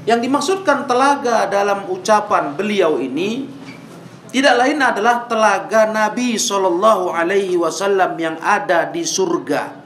Yang 0.07 0.19
dimaksudkan 0.23 0.87
telaga 0.87 1.51
dalam 1.51 1.87
ucapan 1.91 2.55
beliau 2.55 2.95
ini 2.95 3.60
tidak 4.31 4.55
lain 4.55 4.79
adalah 4.79 5.27
telaga 5.27 5.91
Nabi 5.91 6.39
Shallallahu 6.39 7.11
Alaihi 7.11 7.59
Wasallam 7.59 8.15
yang 8.15 8.39
ada 8.39 8.87
di 8.87 9.03
surga. 9.03 9.83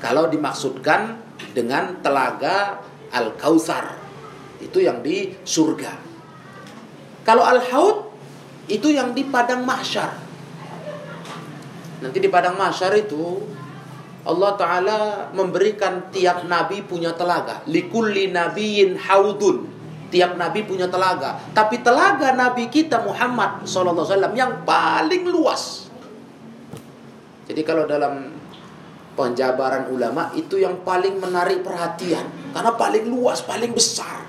Kalau 0.00 0.32
dimaksudkan 0.32 1.20
dengan 1.52 2.00
telaga 2.00 2.80
Al 3.12 3.36
Kautsar 3.36 4.00
itu 4.64 4.80
yang 4.80 5.04
di 5.04 5.36
surga. 5.44 5.92
Kalau 7.28 7.44
Al 7.44 7.60
Haud 7.68 8.08
itu 8.72 8.88
yang 8.88 9.12
di 9.12 9.28
padang 9.28 9.68
mahsyar. 9.68 10.16
Nanti 12.00 12.16
di 12.16 12.32
padang 12.32 12.56
mahsyar 12.56 12.96
itu 12.96 13.44
Allah 14.24 14.56
Ta'ala 14.56 15.00
memberikan 15.36 16.08
tiap 16.08 16.48
nabi 16.48 16.80
punya 16.80 17.12
telaga. 17.12 17.60
Likulli 17.68 18.32
nabiyin 18.32 18.96
haudun. 18.96 19.68
Tiap 20.14 20.38
nabi 20.38 20.62
punya 20.62 20.86
telaga. 20.86 21.42
Tapi 21.50 21.82
telaga 21.82 22.30
nabi 22.38 22.70
kita 22.70 23.02
Muhammad 23.02 23.66
SAW 23.66 24.06
yang 24.38 24.62
paling 24.62 25.26
luas. 25.26 25.90
Jadi 27.50 27.66
kalau 27.66 27.82
dalam 27.90 28.30
penjabaran 29.18 29.90
ulama 29.90 30.30
itu 30.38 30.62
yang 30.62 30.86
paling 30.86 31.18
menarik 31.18 31.66
perhatian. 31.66 32.30
Karena 32.54 32.78
paling 32.78 33.10
luas, 33.10 33.42
paling 33.42 33.74
besar. 33.74 34.22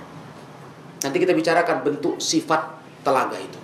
Nanti 1.05 1.21
kita 1.21 1.37
bicarakan 1.37 1.85
bentuk 1.85 2.17
sifat 2.17 2.81
telaga 3.05 3.37
itu. 3.37 3.61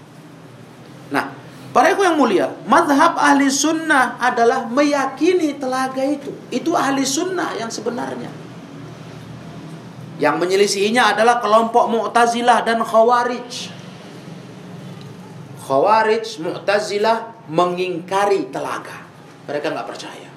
Nah, 1.10 1.42
Para 1.72 1.88
ikhwan 1.88 2.12
yang 2.12 2.18
mulia, 2.20 2.48
madhab 2.68 3.16
ahli 3.16 3.48
sunnah 3.48 4.20
adalah 4.20 4.68
meyakini 4.68 5.56
telaga 5.56 6.04
itu. 6.04 6.36
Itu 6.52 6.76
ahli 6.76 7.08
sunnah 7.08 7.56
yang 7.56 7.72
sebenarnya. 7.72 8.28
Yang 10.22 10.36
menyelisihinya 10.38 11.18
adalah 11.18 11.42
kelompok 11.42 11.90
Mu'tazilah 11.90 12.62
dan 12.62 12.86
Khawarij. 12.86 13.74
Khawarij, 15.66 16.28
Mu'tazilah 16.46 17.50
mengingkari 17.50 18.54
telaga. 18.54 19.02
Mereka 19.50 19.74
nggak 19.74 19.90
percaya. 19.90 20.30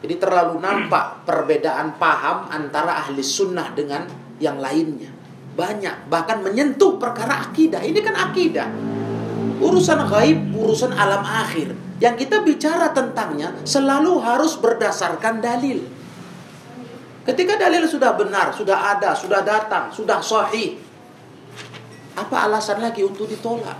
Jadi 0.00 0.14
terlalu 0.16 0.62
nampak 0.62 1.26
perbedaan 1.26 1.98
paham 1.98 2.48
antara 2.48 3.02
ahli 3.02 3.20
sunnah 3.20 3.74
dengan 3.74 4.06
yang 4.40 4.56
lainnya 4.56 5.20
banyak 5.54 6.08
bahkan 6.08 6.40
menyentuh 6.40 6.96
perkara 6.96 7.52
akidah 7.52 7.84
ini 7.84 8.00
kan 8.00 8.16
akidah 8.16 8.68
urusan 9.60 10.08
gaib 10.08 10.56
urusan 10.56 10.96
alam 10.96 11.20
akhir 11.20 11.76
yang 12.00 12.16
kita 12.16 12.40
bicara 12.40 12.96
tentangnya 12.96 13.52
selalu 13.68 14.16
harus 14.24 14.56
berdasarkan 14.56 15.44
dalil 15.44 15.84
ketika 17.26 17.56
dalil 17.60 17.84
sudah 17.84 18.16
benar 18.16 18.52
sudah 18.54 18.96
ada 18.96 19.12
sudah 19.12 19.40
datang 19.44 19.92
sudah 19.92 20.20
sahih 20.20 20.80
apa 22.16 22.36
alasan 22.48 22.80
lagi 22.80 23.04
untuk 23.04 23.28
ditolak 23.28 23.76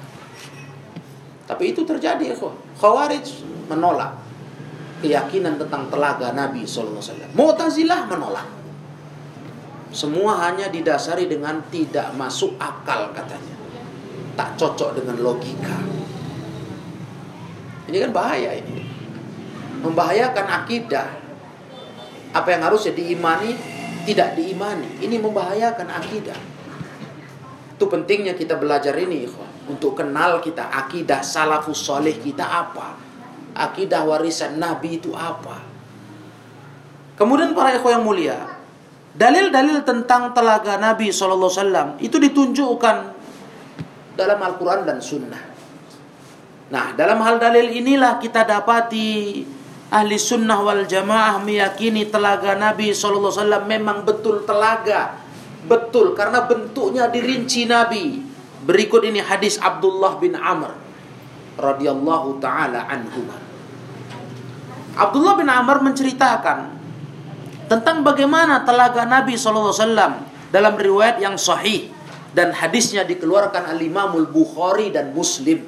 tapi 1.49 1.75
itu 1.75 1.83
terjadi 1.83 2.37
kok 2.37 2.55
khawarij 2.79 3.27
menolak 3.67 4.17
keyakinan 5.01 5.57
tentang 5.57 5.89
telaga 5.89 6.31
Nabi 6.37 6.69
SAW 6.69 7.01
Mu'tazilah 7.33 8.07
menolak 8.07 8.61
semua 9.91 10.39
hanya 10.47 10.71
didasari 10.71 11.27
dengan 11.27 11.59
tidak 11.67 12.15
masuk 12.15 12.55
akal 12.63 13.11
katanya. 13.11 13.55
Tak 14.39 14.55
cocok 14.55 15.03
dengan 15.03 15.19
logika. 15.19 15.75
Ini 17.91 17.97
kan 18.07 18.11
bahaya 18.15 18.55
ini. 18.55 18.87
Membahayakan 19.83 20.47
akidah. 20.63 21.09
Apa 22.31 22.55
yang 22.55 22.63
harusnya 22.67 22.95
diimani 22.95 23.57
tidak 24.07 24.39
diimani. 24.39 25.03
Ini 25.03 25.17
membahayakan 25.19 25.89
akidah. 25.91 26.41
Itu 27.77 27.89
pentingnya 27.89 28.37
kita 28.37 28.61
belajar 28.61 28.93
ini 28.97 29.25
untuk 29.67 29.99
kenal 29.99 30.39
kita 30.45 30.69
akidah 30.69 31.25
salafus 31.25 31.81
soleh 31.81 32.17
kita 32.21 32.45
apa. 32.45 32.97
Akidah 33.57 34.07
warisan 34.07 34.61
Nabi 34.61 35.03
itu 35.03 35.11
apa. 35.17 35.59
Kemudian 37.19 37.53
para 37.53 37.77
ikhwan 37.77 38.01
yang 38.01 38.05
mulia, 38.07 38.39
Dalil-dalil 39.11 39.83
tentang 39.83 40.31
telaga 40.31 40.79
Nabi 40.79 41.11
SAW 41.11 41.99
itu 41.99 42.15
ditunjukkan 42.15 42.97
dalam 44.15 44.39
Al-Quran 44.39 44.87
dan 44.87 45.03
Sunnah. 45.03 45.43
Nah, 46.71 46.95
dalam 46.95 47.19
hal 47.19 47.43
dalil 47.43 47.75
inilah 47.75 48.23
kita 48.23 48.47
dapati 48.47 49.43
ahli 49.91 50.17
sunnah 50.17 50.63
wal 50.63 50.87
jamaah 50.87 51.43
meyakini 51.43 52.07
telaga 52.07 52.55
Nabi 52.55 52.95
SAW 52.95 53.35
memang 53.67 54.07
betul 54.07 54.47
telaga. 54.47 55.19
Betul, 55.61 56.17
karena 56.17 56.49
bentuknya 56.49 57.13
dirinci 57.13 57.69
Nabi. 57.69 58.25
Berikut 58.65 59.05
ini 59.05 59.21
hadis 59.21 59.61
Abdullah 59.61 60.17
bin 60.17 60.33
Amr 60.39 60.73
radhiyallahu 61.61 62.41
taala 62.41 62.89
anhu. 62.89 63.29
Abdullah 64.97 65.35
bin 65.37 65.49
Amr 65.53 65.85
menceritakan 65.85 66.81
tentang 67.69 68.03
bagaimana 68.03 68.65
telaga 68.65 69.05
Nabi 69.05 69.37
SAW 69.37 69.77
dalam 70.51 70.75
riwayat 70.75 71.23
yang 71.23 71.37
sahih 71.37 71.93
dan 72.35 72.55
hadisnya 72.55 73.07
dikeluarkan 73.07 73.69
al-Imamul 73.71 74.27
Bukhari 74.27 74.91
dan 74.91 75.13
Muslim. 75.15 75.67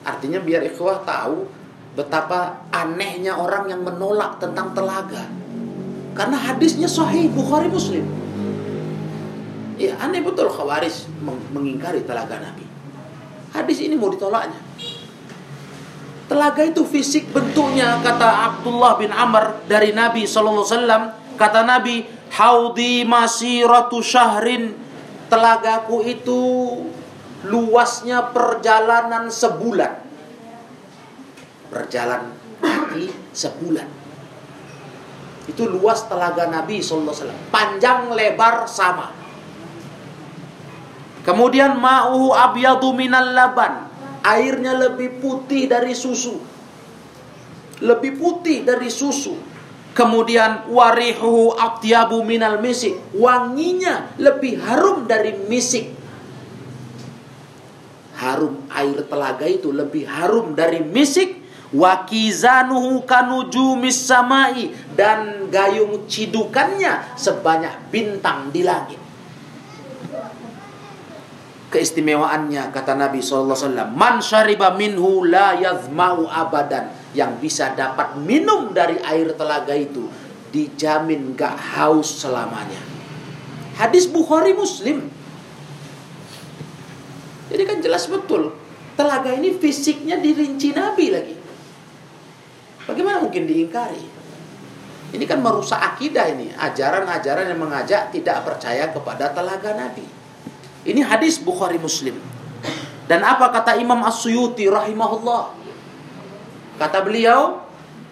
Artinya 0.00 0.40
biar 0.40 0.64
ikhwah 0.64 1.04
tahu 1.04 1.59
betapa 2.00 2.64
anehnya 2.72 3.36
orang 3.36 3.68
yang 3.68 3.84
menolak 3.84 4.40
tentang 4.40 4.72
telaga. 4.72 5.28
Karena 6.16 6.40
hadisnya 6.40 6.88
sahih 6.88 7.28
Bukhari 7.28 7.68
Muslim. 7.68 8.08
Ya 9.76 10.00
aneh 10.00 10.24
betul 10.24 10.48
Khawarij 10.48 11.08
mengingkari 11.52 12.08
telaga 12.08 12.40
Nabi. 12.40 12.64
Hadis 13.52 13.84
ini 13.84 14.00
mau 14.00 14.08
ditolaknya. 14.08 14.56
Telaga 16.24 16.62
itu 16.64 16.86
fisik 16.88 17.28
bentuknya 17.34 18.00
kata 18.00 18.54
Abdullah 18.54 18.96
bin 18.96 19.10
Amr 19.12 19.66
dari 19.66 19.90
Nabi 19.90 20.24
sallallahu 20.24 20.62
alaihi 20.62 20.76
wasallam 20.78 21.02
kata 21.34 21.60
Nabi 21.66 21.96
haudi 22.30 23.02
masiratu 23.02 23.98
syahrin 23.98 24.78
telagaku 25.26 26.06
itu 26.06 26.42
luasnya 27.50 28.30
perjalanan 28.30 29.26
sebulan 29.26 30.09
berjalan 31.70 32.34
kaki 32.60 33.08
sebulan 33.32 33.88
itu 35.48 35.62
luas 35.66 36.04
telaga 36.10 36.50
Nabi 36.50 36.82
wasallam 36.82 37.38
panjang 37.48 38.12
lebar 38.12 38.68
sama 38.68 39.14
kemudian 41.24 41.78
ma'uhu 41.78 42.34
abyadu 42.34 42.92
minal 42.92 43.32
laban 43.32 43.90
airnya 44.24 44.76
lebih 44.76 45.20
putih 45.20 45.68
dari 45.68 45.96
susu. 45.96 46.36
Lebih 47.80 48.12
putih 48.20 48.62
dari 48.64 48.92
susu. 48.92 49.36
Kemudian 49.90 50.70
warihuhu 50.70 51.56
atyabu 51.56 52.22
minal 52.22 52.62
misik. 52.62 52.94
Wanginya 53.16 54.14
lebih 54.20 54.60
harum 54.62 55.08
dari 55.08 55.34
misik. 55.48 55.98
Harum 58.20 58.68
air 58.68 59.00
telaga 59.08 59.48
itu 59.48 59.72
lebih 59.72 60.04
harum 60.06 60.52
dari 60.52 60.84
misik. 60.84 61.39
Wakizanuhu 61.70 63.06
kanujumis 63.06 63.94
samai. 63.94 64.74
Dan 64.94 65.48
gayung 65.48 66.06
cidukannya 66.10 67.14
sebanyak 67.14 67.90
bintang 67.94 68.50
di 68.50 68.66
langit. 68.66 68.98
Keistimewaannya 71.70 72.74
kata 72.74 72.98
Nabi 72.98 73.22
SAW 73.22 73.94
man 73.94 74.18
syariba 74.18 74.74
minhu 74.74 75.22
la 75.22 75.54
yazmau 75.54 76.26
abadan. 76.26 76.90
Yang 77.10 77.32
bisa 77.42 77.74
dapat 77.74 78.18
minum 78.22 78.70
dari 78.70 78.98
air 79.02 79.34
telaga 79.34 79.74
itu 79.74 80.06
dijamin 80.54 81.34
gak 81.34 81.58
haus 81.78 82.22
selamanya. 82.22 82.78
Hadis 83.78 84.06
Bukhari 84.06 84.54
Muslim. 84.54 85.10
Jadi 87.50 87.62
kan 87.66 87.78
jelas 87.82 88.06
betul 88.06 88.54
telaga 88.94 89.34
ini 89.34 89.56
fisiknya 89.56 90.20
dirinci 90.22 90.70
Nabi 90.70 91.06
lagi 91.10 91.39
bagaimana 92.90 93.22
mungkin 93.22 93.46
diingkari 93.46 94.04
ini 95.10 95.24
kan 95.26 95.38
merusak 95.38 95.78
akidah 95.78 96.26
ini 96.34 96.50
ajaran-ajaran 96.54 97.46
yang 97.46 97.60
mengajak 97.62 98.10
tidak 98.10 98.42
percaya 98.42 98.90
kepada 98.90 99.30
telaga 99.30 99.78
Nabi 99.78 100.20
ini 100.84 101.04
hadis 101.04 101.36
Bukhari 101.36 101.76
Muslim. 101.76 102.16
Dan 103.04 103.20
apa 103.26 103.52
kata 103.52 103.76
Imam 103.76 104.00
As-Suyuti 104.00 104.70
rahimahullah? 104.70 105.52
Kata 106.80 106.98
beliau, 107.04 107.60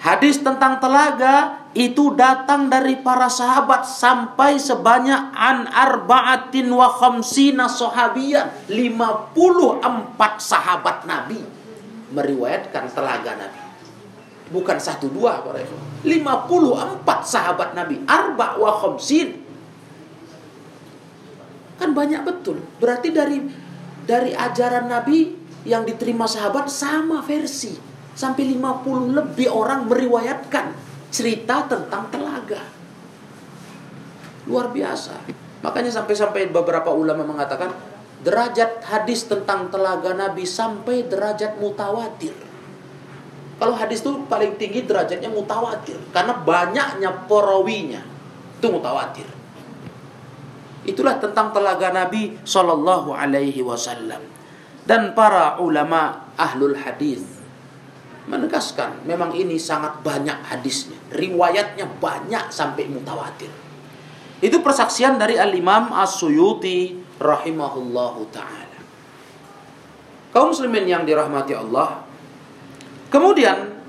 hadis 0.03 0.43
tentang 0.43 0.77
telaga 0.83 1.65
itu 1.73 2.13
datang 2.13 2.69
dari 2.69 2.99
para 3.01 3.31
sahabat 3.31 3.89
sampai 3.89 4.61
sebanyak 4.61 5.33
an 5.33 5.71
arba'atin 5.71 6.69
wa 6.69 6.93
khamsina 6.93 7.71
sahabiyan. 7.71 8.69
54 8.69 9.81
sahabat 10.37 11.09
Nabi 11.09 11.41
meriwayatkan 12.13 12.93
telaga 12.93 13.33
Nabi. 13.39 13.68
Bukan 14.49 14.81
satu 14.81 15.13
dua 15.13 15.45
para 15.45 15.61
54 15.61 16.09
sahabat 17.25 17.77
Nabi. 17.77 18.01
Arba 18.09 18.57
wa 18.57 18.73
khamsin 18.81 19.49
Kan 21.79 21.95
banyak 21.95 22.27
betul. 22.27 22.59
Berarti 22.83 23.15
dari 23.15 23.39
dari 24.03 24.35
ajaran 24.35 24.91
Nabi 24.91 25.31
yang 25.63 25.87
diterima 25.87 26.27
sahabat 26.27 26.67
sama 26.67 27.23
versi. 27.23 27.79
Sampai 28.19 28.51
50 28.51 29.15
lebih 29.15 29.47
orang 29.47 29.87
meriwayatkan 29.87 30.75
cerita 31.15 31.71
tentang 31.71 32.11
telaga. 32.11 32.67
Luar 34.51 34.75
biasa. 34.75 35.15
Makanya 35.63 35.95
sampai-sampai 35.95 36.51
beberapa 36.51 36.91
ulama 36.91 37.23
mengatakan 37.23 37.71
derajat 38.27 38.83
hadis 38.91 39.31
tentang 39.31 39.71
telaga 39.71 40.19
Nabi 40.19 40.43
sampai 40.43 41.07
derajat 41.07 41.63
mutawatir. 41.63 42.48
Kalau 43.59 43.75
hadis 43.75 44.07
itu 44.07 44.15
paling 44.31 44.55
tinggi 44.55 44.87
derajatnya 44.87 45.27
mutawatir 45.27 45.99
karena 46.15 46.33
banyaknya 46.47 47.11
perawinya. 47.27 48.03
Itu 48.59 48.71
mutawatir. 48.71 49.27
Itulah 50.87 51.19
tentang 51.19 51.51
telaga 51.51 51.91
Nabi 51.91 52.39
Shallallahu 52.47 53.13
Alaihi 53.13 53.61
Wasallam 53.61 54.23
dan 54.89 55.13
para 55.13 55.61
ulama 55.61 56.33
ahlul 56.39 56.79
hadis 56.79 57.21
menegaskan 58.25 59.05
memang 59.05 59.37
ini 59.37 59.61
sangat 59.61 60.01
banyak 60.01 60.39
hadisnya, 60.49 60.97
riwayatnya 61.13 61.85
banyak 61.99 62.49
sampai 62.49 62.89
mutawatir. 62.89 63.53
Itu 64.39 64.63
persaksian 64.63 65.19
dari 65.19 65.35
Al 65.35 65.51
Imam 65.53 65.91
As 65.93 66.17
Suyuti 66.17 66.95
rahimahullahu 67.19 68.31
taala. 68.31 68.79
Kaum 70.31 70.55
muslimin 70.55 70.87
yang 70.87 71.03
dirahmati 71.03 71.53
Allah. 71.53 72.08
Kemudian 73.09 73.81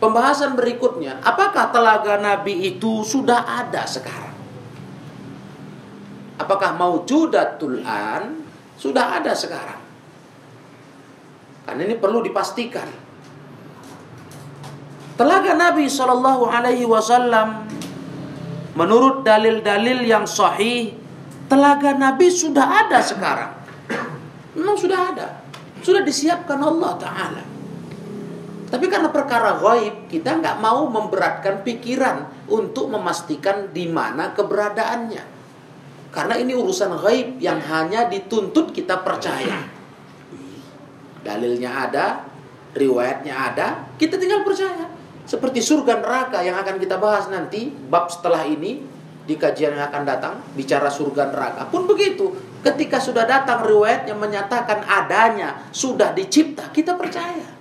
pembahasan 0.00 0.56
berikutnya, 0.56 1.20
apakah 1.20 1.68
telaga 1.68 2.16
Nabi 2.16 2.72
itu 2.72 3.04
sudah 3.04 3.44
ada 3.44 3.84
sekarang? 3.84 4.32
Apakah 6.36 6.76
maujudatul 6.76 7.84
an 7.84 8.44
sudah 8.76 9.20
ada 9.20 9.32
sekarang? 9.32 9.80
Karena 11.64 11.82
ini 11.84 11.96
perlu 11.96 12.20
dipastikan. 12.24 12.88
Telaga 15.16 15.56
Nabi 15.56 15.88
Shallallahu 15.88 16.44
Alaihi 16.44 16.84
Wasallam 16.84 17.64
menurut 18.76 19.24
dalil-dalil 19.24 20.04
yang 20.04 20.28
sahih, 20.28 20.92
telaga 21.48 21.96
Nabi 21.96 22.28
sudah 22.28 22.84
ada 22.84 23.00
sekarang. 23.00 23.52
Memang 24.52 24.76
sudah 24.76 25.00
ada, 25.12 25.40
sudah 25.80 26.04
disiapkan 26.04 26.60
Allah 26.60 26.92
Taala. 27.00 27.55
Tapi 28.66 28.90
karena 28.90 29.14
perkara 29.14 29.62
gaib, 29.62 30.10
kita 30.10 30.42
nggak 30.42 30.58
mau 30.58 30.90
memberatkan 30.90 31.62
pikiran 31.62 32.46
untuk 32.50 32.90
memastikan 32.90 33.70
di 33.70 33.86
mana 33.86 34.34
keberadaannya. 34.34 35.24
Karena 36.10 36.34
ini 36.34 36.56
urusan 36.56 36.98
gaib 36.98 37.38
yang 37.38 37.62
hanya 37.62 38.10
dituntut 38.10 38.74
kita 38.74 39.06
percaya. 39.06 39.68
Dalilnya 41.22 41.70
ada, 41.86 42.06
riwayatnya 42.74 43.34
ada, 43.34 43.66
kita 43.98 44.18
tinggal 44.18 44.42
percaya. 44.42 44.90
Seperti 45.26 45.58
surga 45.58 46.02
neraka 46.02 46.38
yang 46.42 46.54
akan 46.58 46.78
kita 46.78 47.02
bahas 47.02 47.26
nanti, 47.26 47.70
bab 47.70 48.10
setelah 48.10 48.46
ini, 48.46 48.82
di 49.26 49.34
kajian 49.34 49.74
yang 49.74 49.90
akan 49.90 50.06
datang, 50.06 50.34
bicara 50.54 50.86
surga 50.86 51.34
neraka. 51.34 51.66
Pun 51.66 51.90
begitu, 51.90 52.30
ketika 52.62 53.02
sudah 53.02 53.26
datang 53.26 53.66
riwayat 53.66 54.06
yang 54.06 54.22
menyatakan 54.22 54.86
adanya, 54.86 55.66
sudah 55.74 56.14
dicipta, 56.14 56.70
kita 56.70 56.94
percaya. 56.94 57.55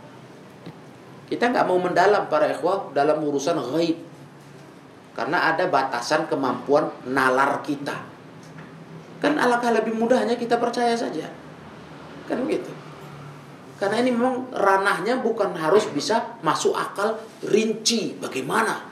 Kita 1.26 1.50
nggak 1.50 1.66
mau 1.66 1.82
mendalam 1.82 2.30
para 2.30 2.46
ikhwah 2.50 2.94
dalam 2.94 3.22
urusan 3.22 3.58
gaib. 3.74 3.98
Karena 5.16 5.56
ada 5.56 5.66
batasan 5.72 6.28
kemampuan 6.30 6.92
nalar 7.08 7.64
kita. 7.64 7.96
Kan 9.24 9.40
alangkah 9.40 9.72
lebih 9.74 9.96
mudahnya 9.96 10.36
kita 10.38 10.60
percaya 10.60 10.94
saja. 10.94 11.32
Kan 12.28 12.46
begitu. 12.46 12.70
Karena 13.76 14.00
ini 14.00 14.12
memang 14.16 14.52
ranahnya 14.56 15.20
bukan 15.20 15.52
harus 15.56 15.88
bisa 15.92 16.40
masuk 16.40 16.72
akal 16.78 17.20
rinci 17.44 18.16
bagaimana. 18.20 18.88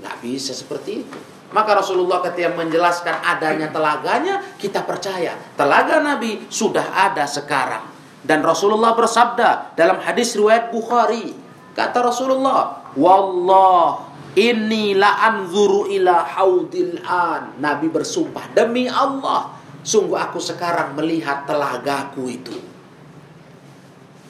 Nggak 0.00 0.16
bisa 0.20 0.52
seperti 0.52 1.06
itu. 1.06 1.18
Maka 1.54 1.78
Rasulullah 1.78 2.20
ketika 2.26 2.52
menjelaskan 2.52 3.22
adanya 3.22 3.70
telaganya, 3.70 4.42
kita 4.58 4.82
percaya. 4.82 5.38
Telaga 5.54 6.02
Nabi 6.02 6.50
sudah 6.50 6.90
ada 6.92 7.24
sekarang. 7.24 7.86
Dan 8.26 8.42
Rasulullah 8.42 8.98
bersabda 8.98 9.78
dalam 9.78 10.02
hadis 10.02 10.34
riwayat 10.34 10.74
Bukhari. 10.74 11.45
Kata 11.76 12.00
Rasulullah, 12.00 12.88
Wallah 12.96 14.08
inni 14.32 14.96
la 14.96 15.20
anzuru 15.20 15.92
ila 15.92 16.24
haudil 16.24 17.04
an. 17.04 17.60
Nabi 17.60 17.92
bersumpah, 17.92 18.56
demi 18.56 18.88
Allah, 18.88 19.56
Sungguh 19.86 20.18
aku 20.18 20.42
sekarang 20.42 20.98
melihat 20.98 21.46
telagaku 21.46 22.26
itu. 22.26 22.58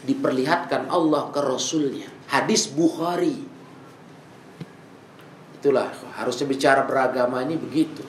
Diperlihatkan 0.05 0.93
Allah 0.93 1.33
ke 1.33 1.41
Rasulnya. 1.41 2.13
Hadis 2.29 2.69
Bukhari. 2.69 3.41
Itulah 5.57 5.97
harusnya 6.21 6.45
bicara 6.45 6.85
beragama 6.85 7.41
ini 7.41 7.57
begitu. 7.57 8.05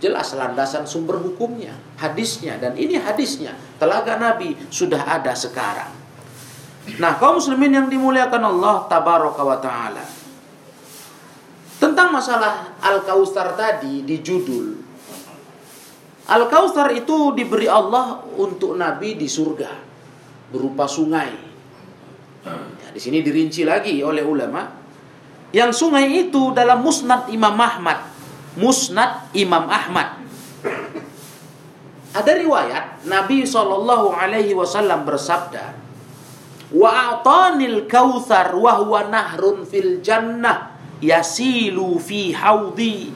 Jelas 0.00 0.32
landasan 0.32 0.88
sumber 0.88 1.20
hukumnya, 1.20 1.76
hadisnya 2.00 2.56
dan 2.56 2.72
ini 2.80 2.96
hadisnya. 2.96 3.52
Telaga 3.76 4.16
Nabi 4.16 4.56
sudah 4.72 5.04
ada 5.04 5.36
sekarang. 5.36 5.92
Nah, 6.96 7.20
kaum 7.20 7.36
muslimin 7.36 7.76
yang 7.76 7.86
dimuliakan 7.92 8.56
Allah 8.56 8.88
tabaraka 8.88 9.42
wa 9.44 9.58
taala. 9.60 10.04
Tentang 11.76 12.08
masalah 12.10 12.80
Al-Kausar 12.80 13.54
tadi 13.54 14.02
di 14.02 14.18
judul 14.24 14.88
Al-Kautsar 16.28 16.92
itu 16.92 17.32
diberi 17.32 17.64
Allah 17.64 18.20
untuk 18.36 18.76
Nabi 18.76 19.16
di 19.16 19.24
surga 19.24 19.72
berupa 20.52 20.84
sungai. 20.84 21.32
Ya, 22.44 22.88
di 22.92 23.00
sini 23.00 23.24
dirinci 23.24 23.64
lagi 23.64 23.96
oleh 24.04 24.20
ulama. 24.20 24.68
Yang 25.56 25.80
sungai 25.80 26.28
itu 26.28 26.52
dalam 26.52 26.84
Musnad 26.84 27.32
Imam 27.32 27.56
Ahmad. 27.56 28.12
Musnad 28.60 29.32
Imam 29.32 29.64
Ahmad. 29.72 30.20
Ada 32.12 32.36
riwayat 32.36 33.08
Nabi 33.08 33.48
Shallallahu 33.48 34.12
Alaihi 34.12 34.52
Wasallam 34.52 35.08
bersabda, 35.08 35.72
wa 36.68 37.16
a'tanil 37.16 37.88
kautsar 37.88 38.52
wa 38.52 38.76
huwa 38.76 39.08
nahrun 39.08 39.64
fil 39.64 40.04
jannah 40.04 40.76
yasilu 41.00 41.96
fi 41.96 42.34
haudi. 42.36 43.14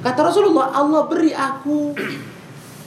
Kata 0.00 0.32
Rasulullah 0.32 0.72
Allah 0.72 1.04
beri 1.10 1.34
aku 1.36 1.92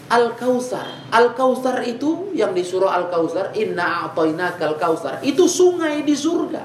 al 0.09 0.33
kausar 0.37 1.09
al 1.13 1.33
kausar 1.37 1.81
itu 1.85 2.33
yang 2.33 2.53
di 2.53 2.61
surah 2.61 2.91
al 2.93 3.05
kausar 3.09 3.53
inna 3.57 4.09
a'tainakal 4.09 4.77
kausar 4.81 5.21
itu 5.21 5.45
sungai 5.45 6.01
di 6.01 6.15
surga. 6.17 6.63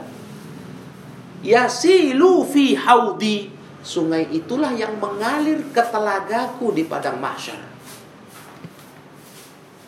Yasilu 1.45 2.43
fi 2.47 2.75
haudi. 2.75 3.59
Sungai 3.79 4.27
itulah 4.35 4.75
yang 4.75 4.99
mengalir 4.99 5.65
ke 5.71 5.81
telagaku 5.81 6.75
di 6.75 6.85
padang 6.85 7.23
mahsyar. 7.23 7.57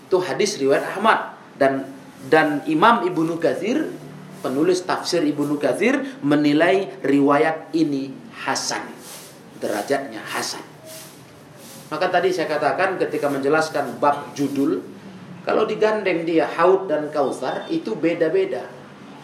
Itu 0.07 0.23
hadis 0.23 0.57
riwayat 0.57 0.97
Ahmad. 0.97 1.37
Dan 1.59 1.85
dan 2.29 2.61
Imam 2.69 3.07
Ibnu 3.07 3.41
Katsir 3.41 3.89
penulis 4.45 4.85
tafsir 4.85 5.25
Ibnu 5.25 5.57
Katsir 5.57 6.21
menilai 6.21 7.01
riwayat 7.01 7.73
ini 7.73 8.13
hasan. 8.45 8.85
Derajatnya 9.61 10.21
hasan. 10.25 10.65
Maka 11.93 12.07
tadi 12.09 12.33
saya 12.33 12.49
katakan 12.49 12.97
ketika 13.01 13.29
menjelaskan 13.29 14.01
bab 14.01 14.33
judul 14.37 14.81
kalau 15.45 15.65
digandeng 15.65 16.29
dia 16.29 16.45
haud 16.45 16.89
dan 16.89 17.09
kausar 17.09 17.69
itu 17.73 17.97
beda-beda. 17.97 18.69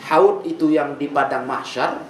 Haud 0.09 0.44
itu 0.48 0.72
yang 0.72 0.96
di 0.96 1.09
padang 1.09 1.44
mahsyar 1.44 2.00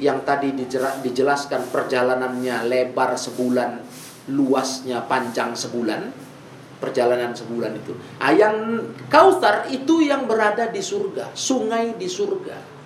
yang 0.00 0.24
tadi 0.24 0.56
dijelaskan 1.04 1.68
perjalanannya 1.68 2.64
lebar 2.64 3.20
sebulan, 3.20 3.84
luasnya 4.32 5.04
panjang 5.04 5.52
sebulan 5.52 6.29
perjalanan 6.80 7.36
sebulan 7.36 7.76
itu. 7.76 7.92
Yang 8.18 8.56
Kautsar 9.12 9.68
itu 9.68 10.00
yang 10.00 10.24
berada 10.24 10.72
di 10.72 10.80
surga, 10.80 11.36
sungai 11.36 11.94
di 11.94 12.08
surga. 12.08 12.80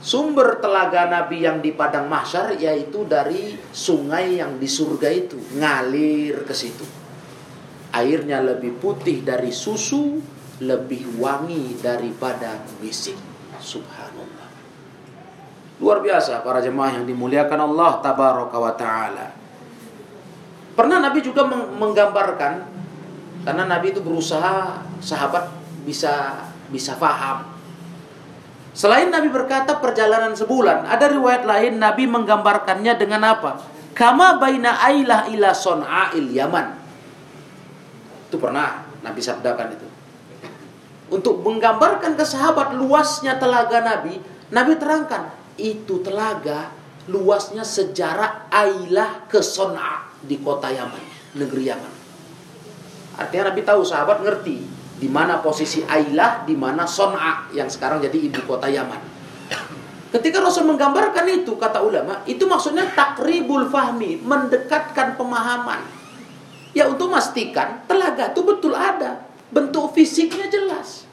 Sumber 0.00 0.60
telaga 0.64 1.08
Nabi 1.08 1.44
yang 1.44 1.60
di 1.60 1.76
padang 1.76 2.08
mahsyar 2.08 2.56
yaitu 2.56 3.04
dari 3.04 3.56
sungai 3.68 4.40
yang 4.40 4.56
di 4.56 4.64
surga 4.64 5.08
itu, 5.12 5.36
ngalir 5.56 6.44
ke 6.44 6.52
situ. 6.56 6.84
Airnya 7.92 8.40
lebih 8.40 8.80
putih 8.80 9.20
dari 9.20 9.52
susu, 9.52 10.20
lebih 10.60 11.20
wangi 11.20 11.76
daripada 11.80 12.64
misik. 12.80 13.16
Subhanallah. 13.60 14.48
Luar 15.80 16.04
biasa 16.04 16.44
para 16.44 16.60
jemaah 16.60 17.00
yang 17.00 17.04
dimuliakan 17.08 17.72
Allah 17.72 18.00
tabaraka 18.04 18.56
wa 18.56 18.72
taala. 18.76 19.39
Pernah 20.80 20.96
Nabi 20.96 21.20
juga 21.20 21.44
menggambarkan 21.76 22.64
karena 23.44 23.64
Nabi 23.68 23.92
itu 23.92 24.00
berusaha 24.00 24.80
sahabat 25.04 25.52
bisa 25.84 26.40
bisa 26.72 26.96
paham. 26.96 27.44
Selain 28.72 29.12
Nabi 29.12 29.28
berkata 29.28 29.76
perjalanan 29.76 30.32
sebulan, 30.32 30.88
ada 30.88 31.12
riwayat 31.12 31.44
lain 31.44 31.76
Nabi 31.76 32.08
menggambarkannya 32.08 32.96
dengan 32.96 33.28
apa? 33.28 33.60
Kama 33.92 34.40
baina 34.40 34.80
ailah 34.80 35.28
ila 35.28 35.52
son'ail 35.52 36.32
Yaman. 36.32 36.72
Itu 38.32 38.40
pernah 38.40 38.80
Nabi 39.04 39.20
sabdakan 39.20 39.76
itu. 39.76 39.84
Untuk 41.12 41.44
menggambarkan 41.44 42.16
ke 42.16 42.24
sahabat 42.24 42.72
luasnya 42.72 43.36
telaga 43.36 43.84
Nabi, 43.84 44.16
Nabi 44.48 44.72
terangkan, 44.80 45.28
itu 45.60 46.00
telaga 46.00 46.72
luasnya 47.04 47.68
sejarah 47.68 48.48
Ailah 48.48 49.28
ke 49.28 49.44
Son'a 49.44 50.09
di 50.24 50.40
kota 50.40 50.68
Yaman, 50.68 51.34
negeri 51.36 51.68
Yaman. 51.68 51.92
Artinya 53.20 53.52
Nabi 53.52 53.60
tahu 53.64 53.80
sahabat 53.84 54.24
ngerti 54.24 54.56
di 55.00 55.08
mana 55.08 55.40
posisi 55.40 55.80
Ailah, 55.84 56.44
di 56.44 56.52
mana 56.56 56.84
Son'a 56.84 57.48
yang 57.56 57.68
sekarang 57.68 58.04
jadi 58.04 58.16
ibu 58.16 58.44
kota 58.44 58.68
Yaman. 58.68 59.00
Ketika 60.10 60.42
Rasul 60.42 60.66
menggambarkan 60.66 61.22
itu, 61.30 61.54
kata 61.54 61.80
ulama, 61.86 62.26
itu 62.26 62.42
maksudnya 62.42 62.82
takribul 62.92 63.70
fahmi, 63.70 64.18
mendekatkan 64.20 65.14
pemahaman. 65.14 65.86
Ya 66.74 66.90
untuk 66.90 67.10
memastikan 67.10 67.86
telaga 67.86 68.34
itu 68.34 68.42
betul 68.42 68.74
ada, 68.74 69.22
bentuk 69.54 69.94
fisiknya 69.94 70.50
jelas. 70.50 71.06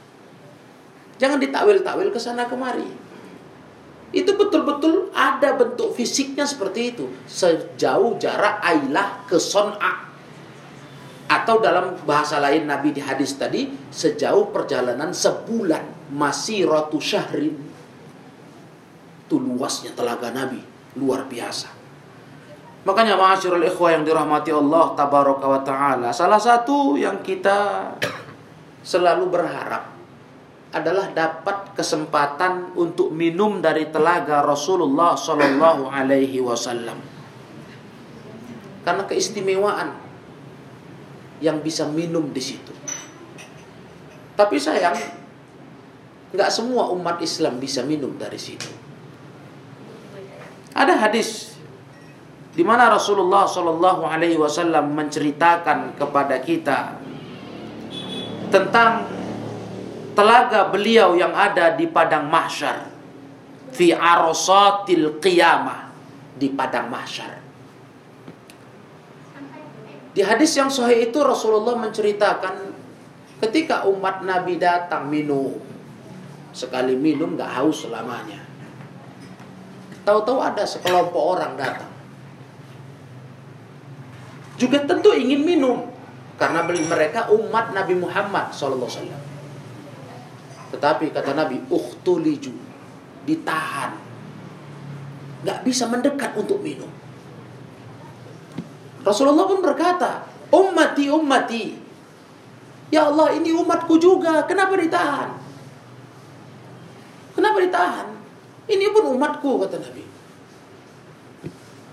Jangan 1.21 1.41
ditakwil-takwil 1.41 2.09
ke 2.09 2.19
sana 2.21 2.45
kemari. 2.45 2.85
Itu 4.15 4.39
betul-betul 4.39 5.11
ada 5.11 5.59
bentuk 5.59 5.91
fisiknya 5.91 6.47
seperti 6.47 6.95
itu. 6.95 7.11
Sejauh 7.27 8.15
jarak 8.15 8.63
Ailah 8.63 9.27
ke 9.27 9.35
Son'a. 9.35 10.07
Atau 11.27 11.59
dalam 11.59 11.99
bahasa 12.07 12.39
lain 12.39 12.71
Nabi 12.71 12.95
di 12.95 13.03
hadis 13.03 13.35
tadi, 13.35 13.67
sejauh 13.91 14.55
perjalanan 14.55 15.11
sebulan. 15.11 16.15
Masih 16.15 16.63
rotu 16.63 17.03
syahrin. 17.03 17.59
Itu 19.27 19.35
luasnya 19.43 19.91
telaga 19.91 20.31
Nabi. 20.31 20.63
Luar 20.95 21.27
biasa. 21.27 21.67
Makanya 22.87 23.19
ma'asyurul 23.19 23.67
ikhwah 23.67 23.99
yang 23.99 24.07
dirahmati 24.07 24.55
Allah 24.55 24.95
tabaraka 24.95 25.45
wa 25.51 25.59
ta'ala. 25.59 26.09
Salah 26.15 26.39
satu 26.39 26.95
yang 26.95 27.19
kita 27.19 27.91
selalu 28.87 29.27
berharap 29.27 29.96
adalah 30.75 31.15
dapat 31.15 31.71
kesempatan 31.77 32.75
untuk 32.75 33.15
minum 33.15 33.63
dari 33.63 33.87
telaga 33.87 34.43
Rasulullah 34.43 35.15
Shallallahu 35.15 35.87
Alaihi 35.87 36.43
Wasallam. 36.43 36.99
Karena 38.83 39.03
keistimewaan 39.07 39.95
yang 41.39 41.63
bisa 41.63 41.87
minum 41.87 42.31
di 42.35 42.43
situ. 42.43 42.73
Tapi 44.35 44.55
sayang, 44.59 44.95
nggak 46.35 46.51
semua 46.51 46.91
umat 46.91 47.23
Islam 47.23 47.57
bisa 47.57 47.81
minum 47.87 48.13
dari 48.19 48.37
situ. 48.37 48.69
Ada 50.77 50.93
hadis 50.99 51.57
di 52.53 52.61
mana 52.61 52.89
Rasulullah 52.91 53.49
Shallallahu 53.49 54.03
Alaihi 54.05 54.37
Wasallam 54.37 54.93
menceritakan 54.93 55.97
kepada 55.97 56.37
kita 56.41 56.97
tentang 58.53 59.16
telaga 60.17 60.73
beliau 60.73 61.13
yang 61.13 61.29
ada 61.37 61.77
di 61.77 61.85
padang 61.85 62.25
mahsyar 62.25 62.89
fi 63.69 63.93
arosatil 63.93 65.21
qiyamah 65.21 65.93
di 66.33 66.49
padang 66.49 66.89
mahsyar. 66.89 67.37
Di 70.17 70.25
hadis 70.25 70.57
yang 70.57 70.73
sahih 70.73 71.13
itu 71.13 71.21
Rasulullah 71.21 71.77
menceritakan 71.77 72.73
ketika 73.45 73.85
umat 73.85 74.25
Nabi 74.25 74.57
datang 74.57 75.05
minum 75.05 75.61
sekali 76.49 76.97
minum 76.97 77.37
gak 77.37 77.53
haus 77.53 77.85
selamanya. 77.85 78.41
Tahu-tahu 80.01 80.41
ada 80.41 80.65
sekelompok 80.65 81.21
orang 81.37 81.53
datang. 81.53 81.93
Juga 84.57 84.81
tentu 84.81 85.13
ingin 85.13 85.45
minum 85.45 85.85
karena 86.41 86.65
mereka 86.65 87.29
umat 87.29 87.77
Nabi 87.77 87.93
Muhammad 87.93 88.49
wasallam 88.57 89.26
tetapi 90.73 91.15
kata 91.15 91.31
Nabi, 91.31 91.63
uhtuliju, 91.71 92.51
ditahan. 93.23 93.95
Gak 95.47 95.63
bisa 95.63 95.87
mendekat 95.87 96.35
untuk 96.35 96.59
minum. 96.59 96.89
Rasulullah 99.07 99.47
pun 99.47 99.63
berkata, 99.63 100.27
ummati 100.51 101.07
ummati. 101.07 101.65
Ya 102.91 103.07
Allah 103.07 103.35
ini 103.35 103.55
umatku 103.55 103.95
juga, 103.99 104.43
kenapa 104.43 104.75
ditahan? 104.75 105.29
Kenapa 107.35 107.57
ditahan? 107.63 108.07
Ini 108.67 108.85
pun 108.91 109.15
umatku 109.15 109.63
kata 109.63 109.79
Nabi. 109.79 110.03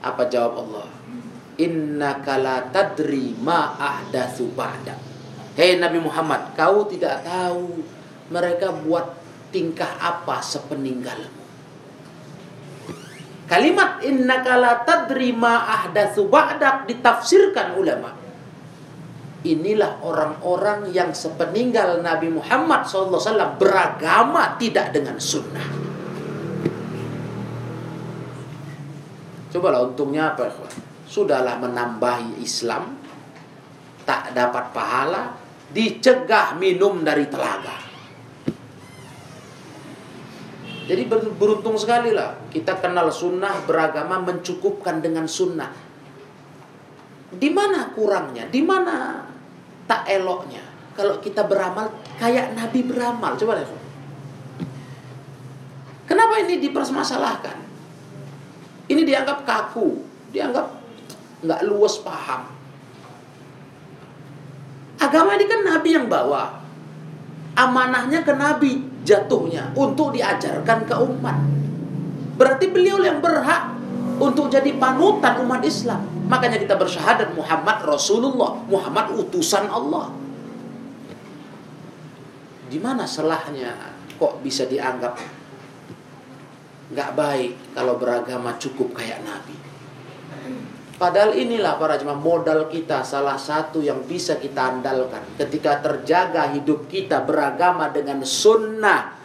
Apa 0.03 0.27
jawab 0.27 0.67
Allah? 0.67 0.89
Inna 1.63 2.19
kala 2.19 2.75
tadri 2.75 3.39
ma 3.39 3.79
ba'da. 3.79 4.95
Hei 5.55 5.79
Nabi 5.79 6.03
Muhammad, 6.03 6.51
kau 6.59 6.83
tidak 6.91 7.23
tahu 7.23 7.79
mereka 8.35 8.75
buat 8.75 9.15
tingkah 9.55 9.95
apa 10.03 10.43
sepeninggalmu. 10.43 11.47
Kalimat 13.47 14.03
innaka 14.03 14.59
la 14.59 14.83
tadri 14.83 15.31
ma 15.31 15.63
ahdatsu 15.69 16.27
ditafsirkan 16.91 17.79
ulama. 17.79 18.11
Inilah 19.45 20.01
orang-orang 20.01 20.89
yang 20.91 21.13
sepeninggal 21.13 22.01
Nabi 22.01 22.33
Muhammad 22.33 22.89
SAW 22.89 23.61
beragama 23.61 24.57
tidak 24.57 24.97
dengan 24.97 25.21
sunnah. 25.21 25.69
Cobalah 29.53 29.85
untungnya 29.85 30.33
apa? 30.33 30.49
Sudahlah 31.05 31.61
menambahi 31.61 32.41
Islam, 32.41 32.97
tak 34.09 34.33
dapat 34.33 34.73
pahala, 34.73 35.37
dicegah 35.69 36.57
minum 36.57 37.05
dari 37.05 37.29
telaga. 37.29 37.84
Jadi 40.85 41.09
beruntung 41.41 41.81
sekali 41.81 42.13
lah 42.13 42.37
kita 42.53 42.77
kenal 42.77 43.09
sunnah 43.09 43.65
beragama 43.65 44.21
mencukupkan 44.21 45.01
dengan 45.01 45.25
sunnah. 45.25 45.73
Di 47.35 47.49
mana 47.49 47.89
kurangnya? 47.97 48.45
Di 48.53 48.61
mana 48.61 49.25
tak 49.89 50.05
eloknya? 50.13 50.61
Kalau 50.95 51.19
kita 51.25 51.49
beramal 51.49 51.91
kayak 52.21 52.53
Nabi 52.55 52.85
beramal, 52.85 53.35
coba 53.35 53.59
lihat. 53.59 53.81
Kenapa 56.05 56.37
ini 56.45 56.61
dipermasalahkan? 56.61 57.59
Ini 58.87 59.03
dianggap 59.09 59.49
kaku, 59.49 60.05
dianggap 60.31 60.69
nggak 61.43 61.61
luas 61.65 61.97
paham. 62.05 62.45
Agama 65.01 65.35
ini 65.41 65.49
kan 65.49 65.65
Nabi 65.65 65.91
yang 65.97 66.07
bawa. 66.13 66.61
Amanahnya 67.57 68.21
ke 68.23 68.35
Nabi 68.37 68.94
jatuhnya 69.05 69.71
untuk 69.77 70.17
diajarkan 70.17 70.89
ke 70.89 70.95
umat. 70.97 71.37
Berarti 72.35 72.67
beliau 72.73 72.99
yang 73.05 73.23
berhak 73.23 73.77
untuk 74.19 74.51
jadi 74.51 74.75
panutan 74.75 75.39
umat 75.47 75.63
Islam. 75.63 76.03
Makanya 76.27 76.59
kita 76.59 76.75
bersyahadat 76.75 77.37
Muhammad 77.37 77.85
Rasulullah, 77.85 78.59
Muhammad 78.67 79.13
utusan 79.15 79.69
Allah. 79.69 80.11
Di 82.67 82.81
mana 82.81 83.05
salahnya 83.05 83.95
kok 84.19 84.41
bisa 84.41 84.67
dianggap 84.67 85.15
nggak 86.85 87.11
baik 87.17 87.53
kalau 87.77 88.01
beragama 88.01 88.57
cukup 88.57 88.97
kayak 88.97 89.23
Nabi? 89.23 89.64
Padahal 90.95 91.35
inilah 91.35 91.75
para 91.75 91.99
jemaah 91.99 92.19
modal 92.19 92.71
kita 92.71 93.03
salah 93.03 93.35
satu 93.35 93.83
yang 93.83 94.07
bisa 94.07 94.39
kita 94.39 94.79
andalkan 94.79 95.27
ketika 95.35 95.83
terjaga 95.83 96.55
hidup 96.55 96.87
kita 96.87 97.19
beragama 97.27 97.91
dengan 97.91 98.23
sunnah 98.23 99.19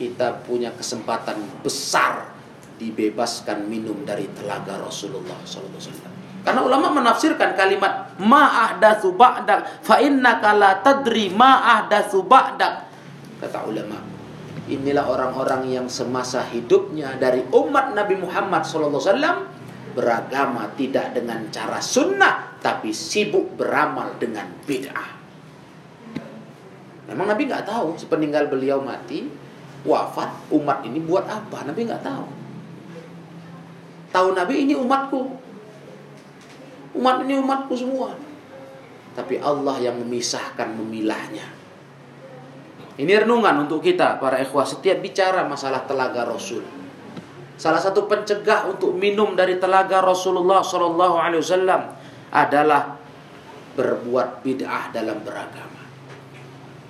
kita 0.00 0.42
punya 0.48 0.72
kesempatan 0.72 1.60
besar 1.60 2.34
dibebaskan 2.80 3.68
minum 3.68 4.02
dari 4.02 4.32
telaga 4.32 4.80
Rasulullah 4.80 5.38
SAW. 5.44 6.10
Karena 6.44 6.60
ulama 6.60 6.92
menafsirkan 6.92 7.56
kalimat 7.56 8.16
ma'ahdatsu 8.20 9.16
ba'dak 9.16 9.84
fa 9.84 10.00
innaka 10.00 10.52
la 10.52 10.80
tadri 10.80 11.32
ma'ahdatsu 11.32 12.20
ba'dak. 12.28 12.74
Kata 13.40 13.64
ulama, 13.64 14.00
inilah 14.68 15.04
orang-orang 15.08 15.68
yang 15.68 15.86
semasa 15.88 16.44
hidupnya 16.48 17.16
dari 17.16 17.44
umat 17.48 17.96
Nabi 17.96 18.20
Muhammad 18.20 18.64
SAW 18.64 19.53
beragama 19.94 20.74
tidak 20.74 21.14
dengan 21.14 21.46
cara 21.54 21.78
sunnah 21.78 22.58
tapi 22.58 22.90
sibuk 22.90 23.54
beramal 23.54 24.18
dengan 24.18 24.50
bid'ah. 24.66 25.10
Memang 27.08 27.30
Nabi 27.30 27.46
nggak 27.46 27.68
tahu 27.68 27.94
sepeninggal 27.94 28.50
beliau 28.50 28.82
mati 28.82 29.28
wafat 29.84 30.50
umat 30.50 30.82
ini 30.82 30.98
buat 30.98 31.28
apa? 31.28 31.68
Nabi 31.68 31.80
nggak 31.86 32.02
tahu. 32.02 32.26
Tahu 34.10 34.28
Nabi 34.34 34.54
ini 34.66 34.74
umatku. 34.74 35.22
Umat 36.98 37.22
ini 37.26 37.34
umatku 37.38 37.74
semua. 37.76 38.14
Tapi 39.14 39.38
Allah 39.38 39.78
yang 39.78 40.00
memisahkan 40.02 40.74
memilahnya. 40.74 41.46
Ini 42.94 43.26
renungan 43.26 43.66
untuk 43.66 43.82
kita 43.82 44.22
para 44.22 44.38
ikhwah 44.38 44.62
setiap 44.62 45.02
bicara 45.02 45.42
masalah 45.46 45.82
telaga 45.82 46.22
Rasul. 46.26 46.83
Salah 47.64 47.80
satu 47.80 48.04
pencegah 48.04 48.68
untuk 48.68 48.92
minum 48.92 49.32
dari 49.32 49.56
telaga 49.56 50.04
Rasulullah 50.04 50.60
Shallallahu 50.60 51.16
Alaihi 51.16 51.40
Wasallam 51.40 51.96
adalah 52.28 52.92
berbuat 53.72 54.44
bid'ah 54.44 54.92
dalam 54.92 55.24
beragama. 55.24 55.80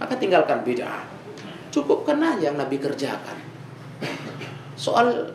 Maka 0.02 0.18
tinggalkan 0.18 0.66
bid'ah. 0.66 1.06
Cukupkan 1.70 2.18
aja 2.18 2.50
yang 2.50 2.58
Nabi 2.58 2.82
kerjakan. 2.82 3.38
Soal 4.74 5.30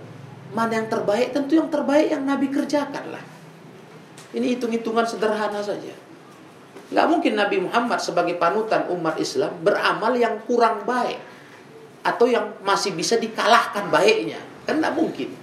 mana 0.51 0.83
yang 0.83 0.91
terbaik, 0.91 1.31
tentu 1.31 1.55
yang 1.55 1.71
terbaik 1.71 2.11
yang 2.11 2.27
Nabi 2.27 2.51
kerjakan 2.51 3.15
lah. 3.15 3.23
Ini 4.35 4.59
hitung-hitungan 4.59 5.07
sederhana 5.07 5.63
saja. 5.63 5.95
Gak 6.91 7.07
mungkin 7.07 7.39
Nabi 7.39 7.63
Muhammad 7.63 8.03
sebagai 8.03 8.35
panutan 8.35 8.91
umat 8.91 9.15
Islam 9.15 9.55
beramal 9.63 10.19
yang 10.19 10.35
kurang 10.43 10.83
baik. 10.83 11.15
Atau 12.03 12.27
yang 12.27 12.59
masih 12.59 12.91
bisa 12.91 13.15
dikalahkan 13.15 13.87
baiknya. 13.87 14.58
Kan 14.69 14.77
tidak 14.77 14.93
mungkin. 14.93 15.33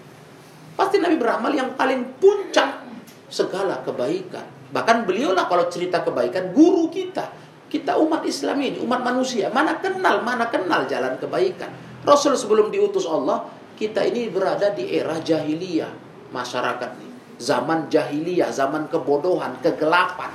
Pasti 0.79 1.03
Nabi 1.03 1.19
beramal 1.19 1.51
yang 1.51 1.75
paling 1.75 2.23
puncak 2.23 2.87
segala 3.27 3.83
kebaikan. 3.83 4.47
Bahkan 4.71 5.03
beliau 5.03 5.35
lah 5.35 5.51
kalau 5.51 5.67
cerita 5.67 6.07
kebaikan 6.07 6.55
guru 6.55 6.87
kita. 6.87 7.27
Kita 7.67 7.99
umat 7.99 8.23
Islam 8.23 8.63
ini, 8.63 8.79
umat 8.79 9.03
manusia. 9.03 9.51
Mana 9.51 9.83
kenal, 9.83 10.23
mana 10.23 10.47
kenal 10.47 10.87
jalan 10.87 11.19
kebaikan. 11.19 11.75
Rasul 12.07 12.39
sebelum 12.39 12.71
diutus 12.71 13.03
Allah, 13.03 13.51
kita 13.75 14.07
ini 14.07 14.31
berada 14.31 14.71
di 14.71 14.95
era 14.95 15.19
jahiliyah. 15.19 15.91
Masyarakat 16.31 16.91
ini. 17.03 17.11
Zaman 17.43 17.91
jahiliyah, 17.91 18.55
zaman 18.55 18.87
kebodohan, 18.87 19.59
kegelapan. 19.59 20.31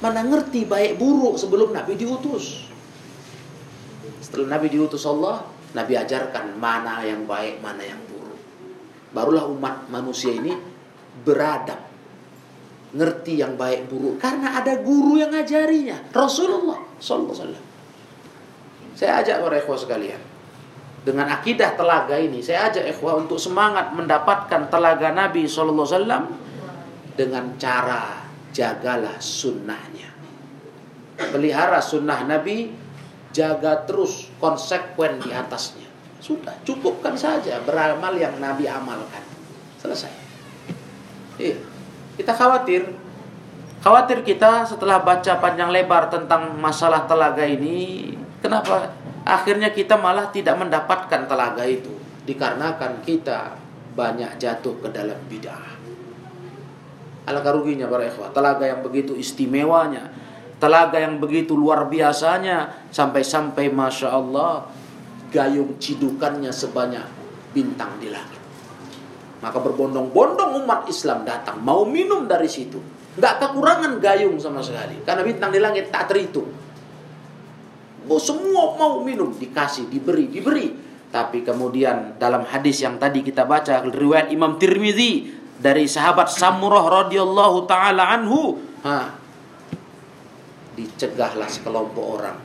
Mana 0.00 0.24
ngerti 0.24 0.64
baik 0.64 0.96
buruk 0.96 1.36
sebelum 1.36 1.76
Nabi 1.76 2.00
diutus. 2.00 2.64
Setelah 4.24 4.56
Nabi 4.56 4.72
diutus 4.72 5.04
Allah, 5.04 5.44
Nabi 5.70 5.94
ajarkan 5.94 6.58
mana 6.58 7.06
yang 7.06 7.26
baik, 7.30 7.62
mana 7.62 7.82
yang 7.86 8.00
buruk. 8.10 8.38
Barulah 9.14 9.46
umat 9.46 9.86
manusia 9.86 10.34
ini 10.34 10.50
beradab. 11.22 11.78
Ngerti 12.90 13.38
yang 13.38 13.54
baik 13.54 13.86
buruk. 13.86 14.18
Karena 14.18 14.58
ada 14.58 14.82
guru 14.82 15.22
yang 15.22 15.30
ngajarinya. 15.30 16.10
Rasulullah 16.10 16.82
Sallallahu 16.98 17.34
Wasallam. 17.38 17.64
Saya 18.98 19.22
ajak 19.22 19.36
para 19.46 19.56
ikhwah 19.62 19.78
sekalian. 19.78 20.22
Dengan 21.00 21.32
akidah 21.32 21.78
telaga 21.78 22.18
ini, 22.18 22.42
saya 22.42 22.68
ajak 22.68 22.90
ikhwah 22.90 23.22
untuk 23.22 23.38
semangat 23.38 23.94
mendapatkan 23.94 24.68
telaga 24.68 25.14
Nabi 25.14 25.46
Sallallahu 25.46 25.86
Wasallam 25.86 26.24
dengan 27.14 27.54
cara 27.56 28.26
jagalah 28.50 29.22
sunnahnya. 29.22 30.10
Pelihara 31.20 31.78
sunnah 31.78 32.26
Nabi 32.26 32.72
jaga 33.30 33.86
terus 33.86 34.29
konsekuen 34.40 35.20
di 35.20 35.30
atasnya. 35.30 35.86
Sudah, 36.20 36.52
cukupkan 36.64 37.16
saja 37.16 37.60
beramal 37.64 38.16
yang 38.16 38.36
Nabi 38.40 38.68
amalkan. 38.68 39.24
Selesai. 39.80 40.12
Iya. 41.40 41.56
Kita 42.20 42.36
khawatir 42.36 42.84
khawatir 43.80 44.20
kita 44.20 44.68
setelah 44.68 45.00
baca 45.00 45.40
panjang 45.40 45.72
lebar 45.72 46.12
tentang 46.12 46.52
masalah 46.60 47.08
telaga 47.08 47.48
ini, 47.48 48.12
kenapa 48.44 48.92
akhirnya 49.24 49.72
kita 49.72 49.96
malah 49.96 50.28
tidak 50.28 50.60
mendapatkan 50.60 51.24
telaga 51.24 51.64
itu 51.64 51.96
dikarenakan 52.28 53.00
kita 53.00 53.56
banyak 53.96 54.36
jatuh 54.36 54.76
ke 54.84 54.88
dalam 54.92 55.16
bid'ah. 55.32 55.80
Alangkah 57.24 57.52
ruginya 57.56 57.88
para 57.88 58.04
ikhwah, 58.04 58.32
telaga 58.36 58.68
yang 58.68 58.84
begitu 58.84 59.16
istimewanya, 59.16 60.12
Telaga 60.60 61.00
yang 61.00 61.16
begitu 61.16 61.56
luar 61.56 61.88
biasanya 61.88 62.88
sampai-sampai 62.92 63.72
masya 63.72 64.12
Allah 64.12 64.68
gayung 65.32 65.80
cidukannya 65.80 66.52
sebanyak 66.52 67.06
bintang 67.56 67.96
di 67.96 68.12
langit. 68.12 68.36
Maka 69.40 69.56
berbondong-bondong 69.56 70.60
umat 70.60 70.84
Islam 70.84 71.24
datang 71.24 71.64
mau 71.64 71.88
minum 71.88 72.28
dari 72.28 72.44
situ. 72.44 72.76
Nggak 73.16 73.40
kekurangan 73.40 73.96
gayung 74.04 74.36
sama 74.36 74.60
sekali 74.60 75.00
karena 75.02 75.24
bintang 75.24 75.48
di 75.48 75.60
langit 75.64 75.88
tak 75.88 76.12
terhitung. 76.12 76.52
Oh, 78.10 78.20
semua 78.20 78.76
mau 78.76 79.00
minum 79.00 79.32
dikasih 79.32 79.88
diberi 79.88 80.28
diberi. 80.28 80.68
Tapi 81.10 81.42
kemudian 81.42 82.20
dalam 82.22 82.46
hadis 82.46 82.84
yang 82.84 83.00
tadi 83.00 83.24
kita 83.26 83.42
baca 83.42 83.82
riwayat 83.82 84.30
Imam 84.30 84.60
Tirmizi 84.60 85.26
dari 85.58 85.90
sahabat 85.90 86.30
Samurah 86.30 87.04
radhiyallahu 87.04 87.66
taala 87.66 88.14
anhu, 88.14 88.56
ha, 88.86 89.19
dicegahlah 90.80 91.44
sekelompok 91.44 92.06
orang 92.06 92.38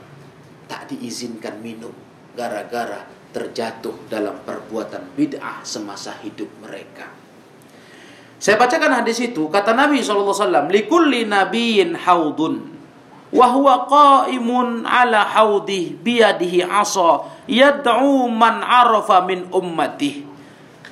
tak 0.68 0.92
diizinkan 0.92 1.56
minum 1.64 1.92
gara-gara 2.36 3.08
terjatuh 3.32 4.12
dalam 4.12 4.44
perbuatan 4.44 5.16
bid'ah 5.16 5.64
semasa 5.64 6.20
hidup 6.20 6.48
mereka. 6.60 7.08
Saya 8.36 8.60
bacakan 8.60 9.00
hadis 9.00 9.16
itu 9.24 9.48
kata 9.48 9.72
Nabi 9.72 10.04
SAW 10.04 10.68
likulli 10.68 11.24
nabiyyin 11.24 11.96
haudun 11.96 12.76
wa 13.32 13.46
huwa 13.48 13.88
qaimun 13.88 14.84
ala 14.84 15.24
haudih 15.24 15.96
biyadihi 16.04 16.68
asa 16.68 17.24
yad'u 17.48 18.28
man 18.28 18.60
arafa 18.60 19.24
min 19.24 19.48
ummati. 19.48 20.28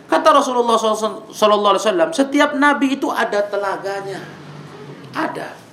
Kata 0.04 0.36
Rasulullah 0.36 0.76
SAW, 0.76 2.12
setiap 2.12 2.52
nabi 2.54 3.00
itu 3.00 3.08
ada 3.08 3.40
telaganya. 3.48 4.20
Ada 5.16 5.63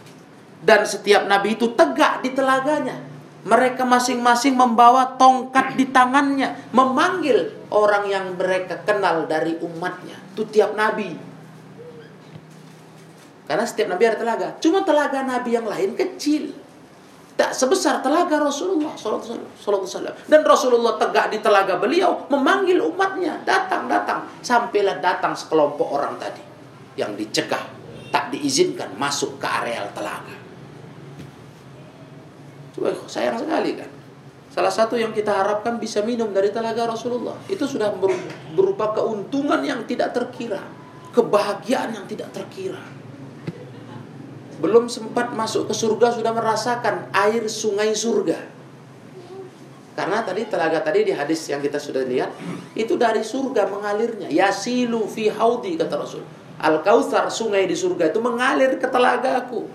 dan 0.61 0.85
setiap 0.85 1.25
nabi 1.25 1.57
itu 1.57 1.73
tegak 1.73 2.21
di 2.21 2.37
telaganya. 2.37 3.09
Mereka 3.41 3.81
masing-masing 3.89 4.53
membawa 4.53 5.17
tongkat 5.17 5.73
di 5.73 5.89
tangannya, 5.89 6.69
memanggil 6.77 7.49
orang 7.73 8.05
yang 8.05 8.25
mereka 8.37 8.85
kenal 8.85 9.25
dari 9.25 9.57
umatnya. 9.57 10.13
Itu 10.37 10.45
tiap 10.45 10.77
nabi. 10.77 11.17
Karena 13.49 13.65
setiap 13.65 13.89
nabi 13.89 14.03
ada 14.05 14.17
telaga. 14.21 14.47
Cuma 14.61 14.85
telaga 14.85 15.25
nabi 15.25 15.57
yang 15.57 15.65
lain 15.65 15.97
kecil. 15.97 16.53
Tak 17.33 17.57
sebesar 17.57 18.05
telaga 18.05 18.37
Rasulullah. 18.37 18.93
Dan 20.29 20.41
Rasulullah 20.45 21.01
tegak 21.01 21.33
di 21.33 21.41
telaga 21.41 21.81
beliau 21.81 22.29
memanggil 22.29 22.77
umatnya 22.85 23.41
datang 23.41 23.89
datang 23.89 24.29
sampailah 24.45 25.01
datang 25.01 25.33
sekelompok 25.33 25.89
orang 25.89 26.21
tadi 26.21 26.43
yang 26.93 27.17
dicegah 27.17 27.65
tak 28.13 28.29
diizinkan 28.29 28.93
masuk 29.01 29.41
ke 29.41 29.47
areal 29.49 29.89
telaga. 29.97 30.40
Coba 32.75 32.95
sayang 33.07 33.39
sekali 33.39 33.75
kan. 33.75 33.89
Salah 34.51 34.71
satu 34.71 34.99
yang 34.99 35.15
kita 35.15 35.31
harapkan 35.31 35.79
bisa 35.79 36.03
minum 36.03 36.35
dari 36.35 36.51
telaga 36.51 36.91
Rasulullah 36.91 37.39
itu 37.47 37.63
sudah 37.63 37.95
berupa 38.51 38.91
keuntungan 38.91 39.63
yang 39.63 39.87
tidak 39.87 40.11
terkira, 40.11 40.59
kebahagiaan 41.15 41.95
yang 41.95 42.03
tidak 42.03 42.35
terkira. 42.35 42.83
Belum 44.59 44.91
sempat 44.91 45.31
masuk 45.31 45.71
ke 45.71 45.73
surga 45.73 46.19
sudah 46.19 46.35
merasakan 46.35 47.09
air 47.15 47.47
sungai 47.47 47.95
surga. 47.95 48.51
Karena 49.95 50.23
tadi 50.23 50.47
telaga 50.47 50.79
tadi 50.83 51.07
di 51.07 51.13
hadis 51.15 51.47
yang 51.47 51.63
kita 51.63 51.79
sudah 51.79 52.03
lihat 52.03 52.31
itu 52.75 52.99
dari 52.99 53.23
surga 53.23 53.71
mengalirnya. 53.71 54.27
Yasilu 54.31 55.07
fi 55.07 55.31
haudi 55.31 55.79
kata 55.79 55.95
Rasul. 55.95 56.23
Al 56.61 56.83
Kautsar 56.85 57.31
sungai 57.33 57.65
di 57.65 57.73
surga 57.73 58.13
itu 58.13 58.19
mengalir 58.21 58.75
ke 58.77 58.87
telagaku. 58.87 59.65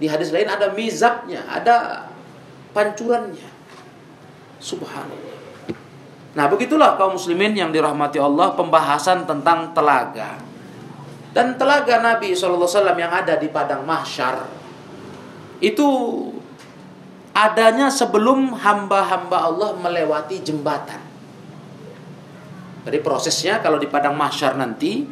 Di 0.00 0.08
hadis 0.08 0.32
lain 0.32 0.48
ada 0.48 0.72
mizabnya, 0.72 1.44
ada 1.44 2.08
pancurannya. 2.72 3.52
Subhanallah. 4.56 5.36
Nah, 6.30 6.46
begitulah 6.48 6.96
kaum 6.96 7.20
muslimin 7.20 7.52
yang 7.52 7.68
dirahmati 7.68 8.16
Allah 8.16 8.56
pembahasan 8.56 9.28
tentang 9.28 9.76
telaga. 9.76 10.40
Dan 11.30 11.54
telaga 11.60 12.00
Nabi 12.02 12.34
SAW 12.34 12.66
yang 12.96 13.12
ada 13.12 13.38
di 13.38 13.46
padang 13.46 13.86
mahsyar 13.86 14.50
itu 15.62 15.86
adanya 17.36 17.92
sebelum 17.92 18.56
hamba-hamba 18.56 19.38
Allah 19.46 19.70
melewati 19.78 20.42
jembatan. 20.42 20.98
Jadi 22.82 22.98
prosesnya 23.04 23.60
kalau 23.60 23.76
di 23.76 23.86
padang 23.86 24.16
mahsyar 24.16 24.56
nanti 24.56 25.04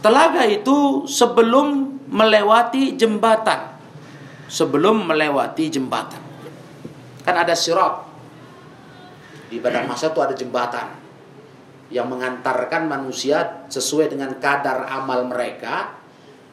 telaga 0.00 0.42
itu 0.48 1.04
sebelum 1.06 2.00
melewati 2.08 2.96
jembatan. 2.96 3.79
Sebelum 4.50 5.06
melewati 5.06 5.70
jembatan. 5.70 6.18
Kan 7.22 7.38
ada 7.38 7.54
sirat 7.54 8.10
di 9.50 9.58
padang 9.58 9.90
masa 9.90 10.14
itu 10.14 10.18
ada 10.22 10.34
jembatan 10.34 10.86
yang 11.90 12.06
mengantarkan 12.06 12.86
manusia 12.86 13.66
sesuai 13.66 14.14
dengan 14.14 14.38
kadar 14.38 14.86
amal 14.86 15.26
mereka 15.26 15.90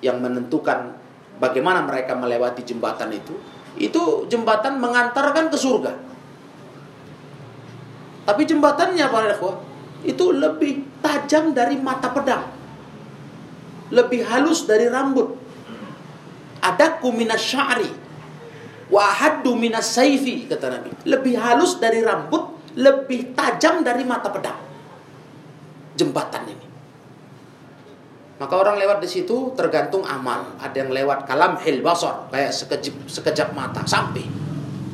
yang 0.02 0.18
menentukan 0.18 0.98
bagaimana 1.38 1.86
mereka 1.86 2.18
melewati 2.18 2.66
jembatan 2.66 3.14
itu. 3.14 3.38
Itu 3.78 4.26
jembatan 4.26 4.82
mengantarkan 4.82 5.54
ke 5.54 5.58
surga. 5.58 5.94
Tapi 8.26 8.42
jembatannya 8.44 9.06
para 9.08 9.30
ikhwah 9.38 9.56
itu 10.02 10.34
lebih 10.34 11.02
tajam 11.06 11.54
dari 11.54 11.78
mata 11.78 12.10
pedang. 12.10 12.50
Lebih 13.94 14.26
halus 14.26 14.66
dari 14.66 14.90
rambut. 14.90 15.47
Ada 16.68 17.00
kuminas 17.00 17.40
sya'ri. 17.40 17.88
Wa 18.88 19.04
haddu 19.08 19.56
minas 19.56 19.88
saifi 19.96 20.48
kata 20.48 20.68
Nabi. 20.68 20.92
Lebih 21.08 21.36
halus 21.40 21.80
dari 21.80 22.04
rambut 22.04 22.58
lebih 22.78 23.34
tajam 23.34 23.82
dari 23.82 24.06
mata 24.06 24.30
pedang. 24.30 24.60
Jembatan 25.98 26.46
ini. 26.46 26.68
Maka 28.38 28.54
orang 28.54 28.78
lewat 28.78 29.02
di 29.02 29.10
situ 29.10 29.58
tergantung 29.58 30.06
amal. 30.06 30.54
Ada 30.62 30.86
yang 30.86 30.94
lewat 30.94 31.26
kalam 31.26 31.58
hil 31.58 31.82
basor, 31.82 32.30
kayak 32.30 32.54
sekejap, 32.54 33.10
sekejap 33.10 33.50
mata 33.58 33.82
sampai. 33.82 34.22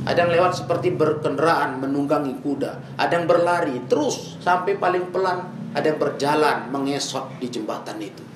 Ada 0.08 0.24
yang 0.24 0.32
lewat 0.32 0.64
seperti 0.64 0.96
berkendaraan 0.96 1.84
menunggangi 1.84 2.40
kuda. 2.40 2.96
Ada 2.96 3.20
yang 3.20 3.28
berlari 3.28 3.84
terus 3.92 4.40
sampai 4.40 4.80
paling 4.80 5.12
pelan. 5.12 5.52
Ada 5.76 5.92
yang 5.92 6.00
berjalan 6.00 6.58
mengesot 6.72 7.36
di 7.44 7.52
jembatan 7.52 8.00
itu. 8.00 8.33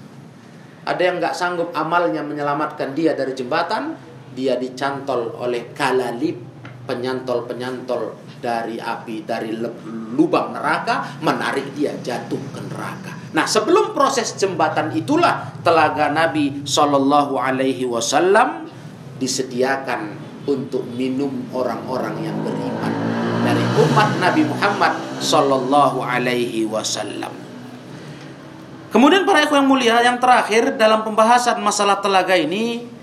Ada 0.87 1.01
yang 1.03 1.15
nggak 1.19 1.35
sanggup 1.35 1.75
amalnya 1.75 2.23
menyelamatkan 2.23 2.95
dia 2.95 3.11
dari 3.11 3.35
jembatan, 3.35 3.91
dia 4.31 4.55
dicantol 4.55 5.35
oleh 5.35 5.75
kalalib 5.75 6.39
penyantol-penyantol 6.87 8.15
dari 8.39 8.79
api 8.79 9.27
dari 9.27 9.51
lubang 10.15 10.55
neraka 10.55 11.19
menarik 11.19 11.75
dia 11.75 11.91
jatuh 11.99 12.39
ke 12.55 12.61
neraka. 12.71 13.11
Nah, 13.35 13.43
sebelum 13.43 13.91
proses 13.91 14.31
jembatan 14.39 14.95
itulah 14.95 15.59
telaga 15.59 16.07
Nabi 16.07 16.63
Shallallahu 16.63 17.35
alaihi 17.35 17.83
wasallam 17.83 18.71
disediakan 19.19 20.15
untuk 20.47 20.87
minum 20.95 21.51
orang-orang 21.51 22.23
yang 22.23 22.37
beriman 22.39 22.93
dari 23.43 23.63
umat 23.83 24.09
Nabi 24.23 24.47
Muhammad 24.47 24.93
Shallallahu 25.19 25.99
alaihi 25.99 26.63
wasallam. 26.63 27.46
Kemudian 28.87 29.27
para 29.27 29.43
ikhwan 29.43 29.63
yang 29.63 29.69
mulia 29.69 29.95
yang 29.99 30.17
terakhir 30.17 30.79
dalam 30.79 31.03
pembahasan 31.03 31.59
masalah 31.59 31.99
telaga 31.99 32.39
ini 32.39 32.97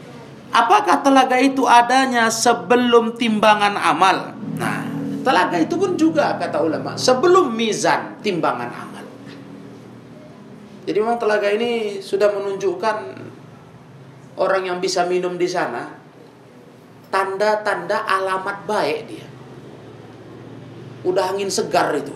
Apakah 0.55 1.03
telaga 1.03 1.35
itu 1.43 1.67
adanya 1.67 2.31
sebelum 2.31 3.19
timbangan 3.19 3.75
amal? 3.75 4.39
Nah, 4.55 4.87
telaga 5.27 5.59
itu 5.59 5.75
pun 5.75 5.99
juga 5.99 6.39
kata 6.39 6.63
ulama 6.63 6.95
sebelum 6.95 7.51
mizan 7.51 8.23
timbangan 8.23 8.71
amal. 8.71 9.03
Jadi 10.87 10.95
memang 10.95 11.19
telaga 11.19 11.51
ini 11.51 11.99
sudah 11.99 12.31
menunjukkan 12.31 12.97
orang 14.39 14.63
yang 14.71 14.79
bisa 14.79 15.03
minum 15.11 15.35
di 15.35 15.51
sana 15.51 15.91
tanda-tanda 17.11 18.07
alamat 18.07 18.63
baik 18.63 18.99
dia. 19.11 19.27
Udah 21.03 21.35
angin 21.35 21.51
segar 21.51 21.99
itu. 21.99 22.15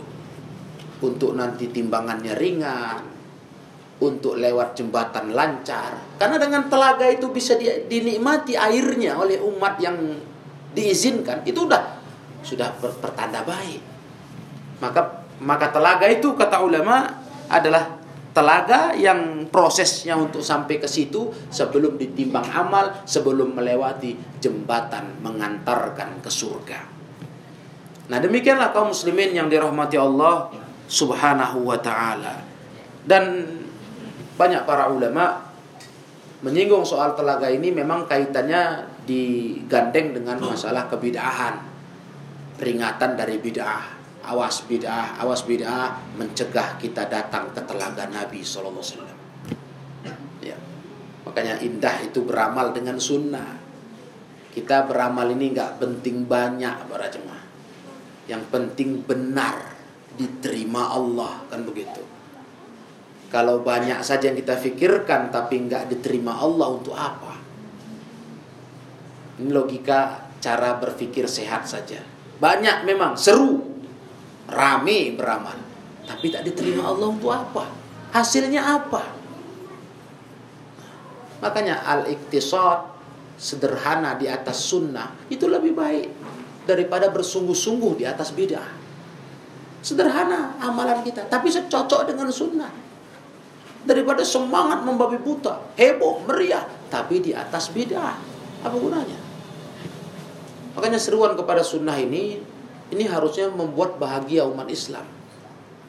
Untuk 1.02 1.34
nanti 1.34 1.74
timbangannya 1.74 2.38
ringan, 2.38 3.02
untuk 3.99 4.38
lewat 4.38 4.78
jembatan 4.78 5.34
lancar. 5.34 6.18
Karena 6.18 6.38
dengan 6.38 6.70
telaga 6.70 7.07
itu 7.11 7.30
bisa 7.34 7.59
dinikmati 7.61 8.55
airnya 8.55 9.18
oleh 9.18 9.42
umat 9.42 9.78
yang 9.82 9.99
diizinkan. 10.74 11.42
Itu 11.42 11.66
sudah 11.66 11.82
sudah 12.42 12.68
pertanda 12.78 13.42
baik. 13.42 13.82
Maka 14.78 15.26
maka 15.42 15.74
telaga 15.74 16.07
itu 16.07 16.34
kata 16.38 16.62
ulama 16.62 17.11
adalah 17.51 17.99
telaga 18.30 18.94
yang 18.94 19.51
prosesnya 19.51 20.14
untuk 20.14 20.46
sampai 20.46 20.78
ke 20.78 20.86
situ 20.86 21.34
sebelum 21.51 21.99
ditimbang 21.99 22.46
amal, 22.55 23.03
sebelum 23.03 23.59
melewati 23.59 24.14
jembatan 24.38 25.18
mengantarkan 25.26 26.22
ke 26.22 26.30
surga. 26.30 26.80
Nah, 28.09 28.18
demikianlah 28.22 28.70
kaum 28.70 28.94
muslimin 28.94 29.34
yang 29.34 29.51
dirahmati 29.51 29.99
Allah 29.99 30.49
Subhanahu 30.86 31.66
wa 31.66 31.76
taala. 31.82 32.40
Dan 33.05 33.44
banyak 34.39 34.62
para 34.62 34.86
ulama 34.86 35.43
menyinggung 36.47 36.86
soal 36.86 37.18
telaga 37.18 37.51
ini 37.51 37.74
memang 37.74 38.07
kaitannya 38.07 38.86
digandeng 39.03 40.14
dengan 40.14 40.39
masalah 40.39 40.86
kebidahan. 40.86 41.59
Peringatan 42.55 43.18
dari 43.18 43.43
bid'ah 43.43 43.99
awas 44.30 44.66
bid'ah 44.70 45.18
awas 45.18 45.43
bid'ah 45.43 46.14
mencegah 46.14 46.78
kita 46.78 47.11
datang 47.11 47.51
ke 47.51 47.62
telaga 47.66 48.07
Nabi 48.07 48.43
Sallallahu 48.43 48.78
Alaihi 48.78 48.95
Wasallam. 48.95 49.18
Ya. 50.43 50.59
Makanya 51.26 51.59
indah 51.59 51.99
itu 52.07 52.22
beramal 52.22 52.70
dengan 52.70 53.03
sunnah. 53.03 53.59
Kita 54.55 54.86
beramal 54.86 55.34
ini 55.34 55.55
nggak 55.55 55.82
penting 55.82 56.26
banyak 56.26 56.86
para 56.86 57.11
jemaah. 57.11 57.47
Yang 58.30 58.43
penting 58.55 59.03
benar 59.03 59.74
diterima 60.18 60.95
Allah 60.95 61.47
kan 61.47 61.62
begitu 61.62 62.17
kalau 63.29 63.61
banyak 63.61 64.01
saja 64.01 64.33
yang 64.33 64.41
kita 64.41 64.57
pikirkan 64.57 65.29
tapi 65.29 65.61
nggak 65.68 65.93
diterima 65.93 66.33
Allah 66.41 66.68
untuk 66.72 66.97
apa? 66.97 67.37
Ini 69.37 69.53
logika 69.53 70.33
cara 70.41 70.81
berpikir 70.81 71.29
sehat 71.29 71.68
saja. 71.68 72.01
Banyak 72.41 72.89
memang 72.89 73.20
seru, 73.20 73.61
rame 74.49 75.12
beramal, 75.12 75.61
tapi 76.09 76.33
tak 76.33 76.49
diterima 76.49 76.89
Allah 76.89 77.12
untuk 77.12 77.29
apa? 77.29 77.68
Hasilnya 78.16 78.64
apa? 78.64 79.05
Makanya 81.45 81.85
al-iktisad 81.85 82.97
sederhana 83.37 84.16
di 84.16 84.24
atas 84.26 84.64
sunnah 84.72 85.12
itu 85.29 85.45
lebih 85.47 85.76
baik 85.76 86.09
daripada 86.64 87.12
bersungguh-sungguh 87.12 88.01
di 88.01 88.05
atas 88.09 88.33
bidah. 88.33 88.66
Sederhana 89.85 90.57
amalan 90.64 91.05
kita, 91.05 91.29
tapi 91.29 91.53
secocok 91.53 92.09
dengan 92.09 92.33
sunnah 92.33 92.88
daripada 93.87 94.26
semangat 94.26 94.83
membabi 94.83 95.18
buta, 95.18 95.61
heboh, 95.79 96.24
meriah, 96.26 96.66
tapi 96.91 97.22
di 97.22 97.31
atas 97.35 97.70
bid'ah. 97.70 98.16
Apa 98.64 98.74
gunanya? 98.74 99.18
Makanya 100.74 100.99
seruan 100.99 101.35
kepada 101.35 101.62
sunnah 101.62 101.99
ini, 101.99 102.39
ini 102.91 103.05
harusnya 103.07 103.51
membuat 103.51 103.99
bahagia 103.99 104.47
umat 104.47 104.70
Islam. 104.70 105.07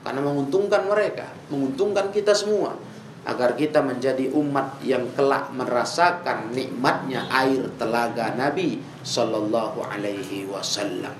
Karena 0.02 0.22
menguntungkan 0.24 0.88
mereka, 0.90 1.30
menguntungkan 1.52 2.10
kita 2.14 2.34
semua. 2.34 2.74
agar 3.28 3.54
kita 3.54 3.84
menjadi 3.84 4.32
umat 4.32 4.80
yang 4.82 5.04
kelak 5.14 5.52
merasakan 5.52 6.56
nikmatnya 6.56 7.28
air 7.28 7.68
telaga 7.76 8.32
Nabi 8.34 8.80
Sallallahu 9.04 9.84
Alaihi 9.84 10.48
Wasallam. 10.48 11.14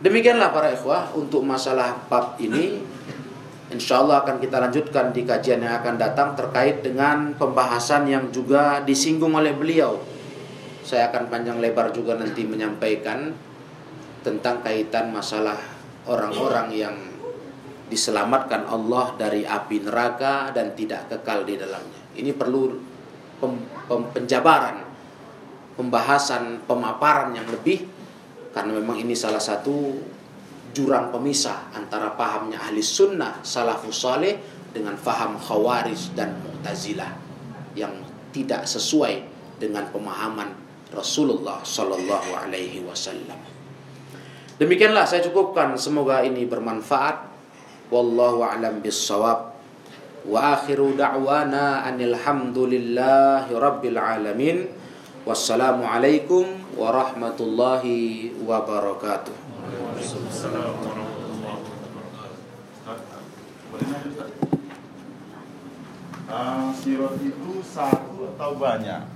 Demikianlah 0.00 0.52
para 0.52 0.72
ikhwah 0.72 1.12
untuk 1.16 1.44
masalah 1.44 1.96
bab 2.08 2.36
ini. 2.40 2.80
Insya 3.74 4.06
Allah 4.06 4.22
akan 4.22 4.38
kita 4.38 4.62
lanjutkan 4.62 5.10
di 5.10 5.26
kajian 5.26 5.58
yang 5.58 5.82
akan 5.82 5.98
datang 5.98 6.38
terkait 6.38 6.86
dengan 6.86 7.34
pembahasan 7.34 8.06
yang 8.06 8.30
juga 8.30 8.78
disinggung 8.86 9.34
oleh 9.34 9.50
beliau. 9.50 9.98
Saya 10.86 11.10
akan 11.10 11.26
panjang 11.26 11.58
lebar 11.58 11.90
juga 11.90 12.14
nanti 12.14 12.46
menyampaikan 12.46 13.34
tentang 14.22 14.62
kaitan 14.62 15.10
masalah 15.10 15.58
orang-orang 16.06 16.70
yang 16.70 16.94
diselamatkan 17.90 18.62
Allah 18.70 19.18
dari 19.18 19.42
api 19.42 19.82
neraka 19.82 20.54
dan 20.54 20.78
tidak 20.78 21.10
kekal 21.10 21.42
di 21.42 21.58
dalamnya. 21.58 22.02
Ini 22.14 22.30
perlu 22.30 22.78
pem, 23.42 23.58
pem, 23.90 24.02
penjabaran, 24.14 24.86
pembahasan, 25.74 26.62
pemaparan 26.62 27.34
yang 27.34 27.50
lebih 27.50 27.90
karena 28.54 28.70
memang 28.78 29.02
ini 29.02 29.18
salah 29.18 29.42
satu 29.42 29.98
jurang 30.74 31.14
pemisah 31.14 31.70
antara 31.72 32.18
pahamnya 32.18 32.58
ahli 32.58 32.82
sunnah 32.82 33.40
salafus 33.46 34.02
saleh 34.02 34.36
dengan 34.74 34.98
faham 34.98 35.38
khawarij 35.38 36.18
dan 36.18 36.34
mu'tazilah 36.42 37.14
yang 37.78 37.94
tidak 38.34 38.66
sesuai 38.66 39.22
dengan 39.62 39.86
pemahaman 39.94 40.50
Rasulullah 40.90 41.62
Sallallahu 41.62 42.34
Alaihi 42.34 42.82
Wasallam. 42.82 43.38
Demikianlah 44.58 45.06
saya 45.06 45.22
cukupkan. 45.26 45.74
Semoga 45.74 46.22
ini 46.22 46.46
bermanfaat. 46.46 47.30
Wallahu 47.90 48.46
a'lam 48.46 48.78
bissawab. 48.82 49.54
Wa 50.24 50.58
akhiru 50.58 50.94
da'wana 50.94 51.82
anil 51.86 52.14
rabbil 53.50 53.98
alamin. 53.98 54.70
Wassalamualaikum 55.26 56.78
warahmatullahi 56.78 58.30
wabarakatuh. 58.46 59.43
Uh, 66.34 66.74
sirot 66.74 67.14
itu 67.22 67.52
satu 67.62 68.34
atau 68.34 68.58
banyak? 68.58 69.13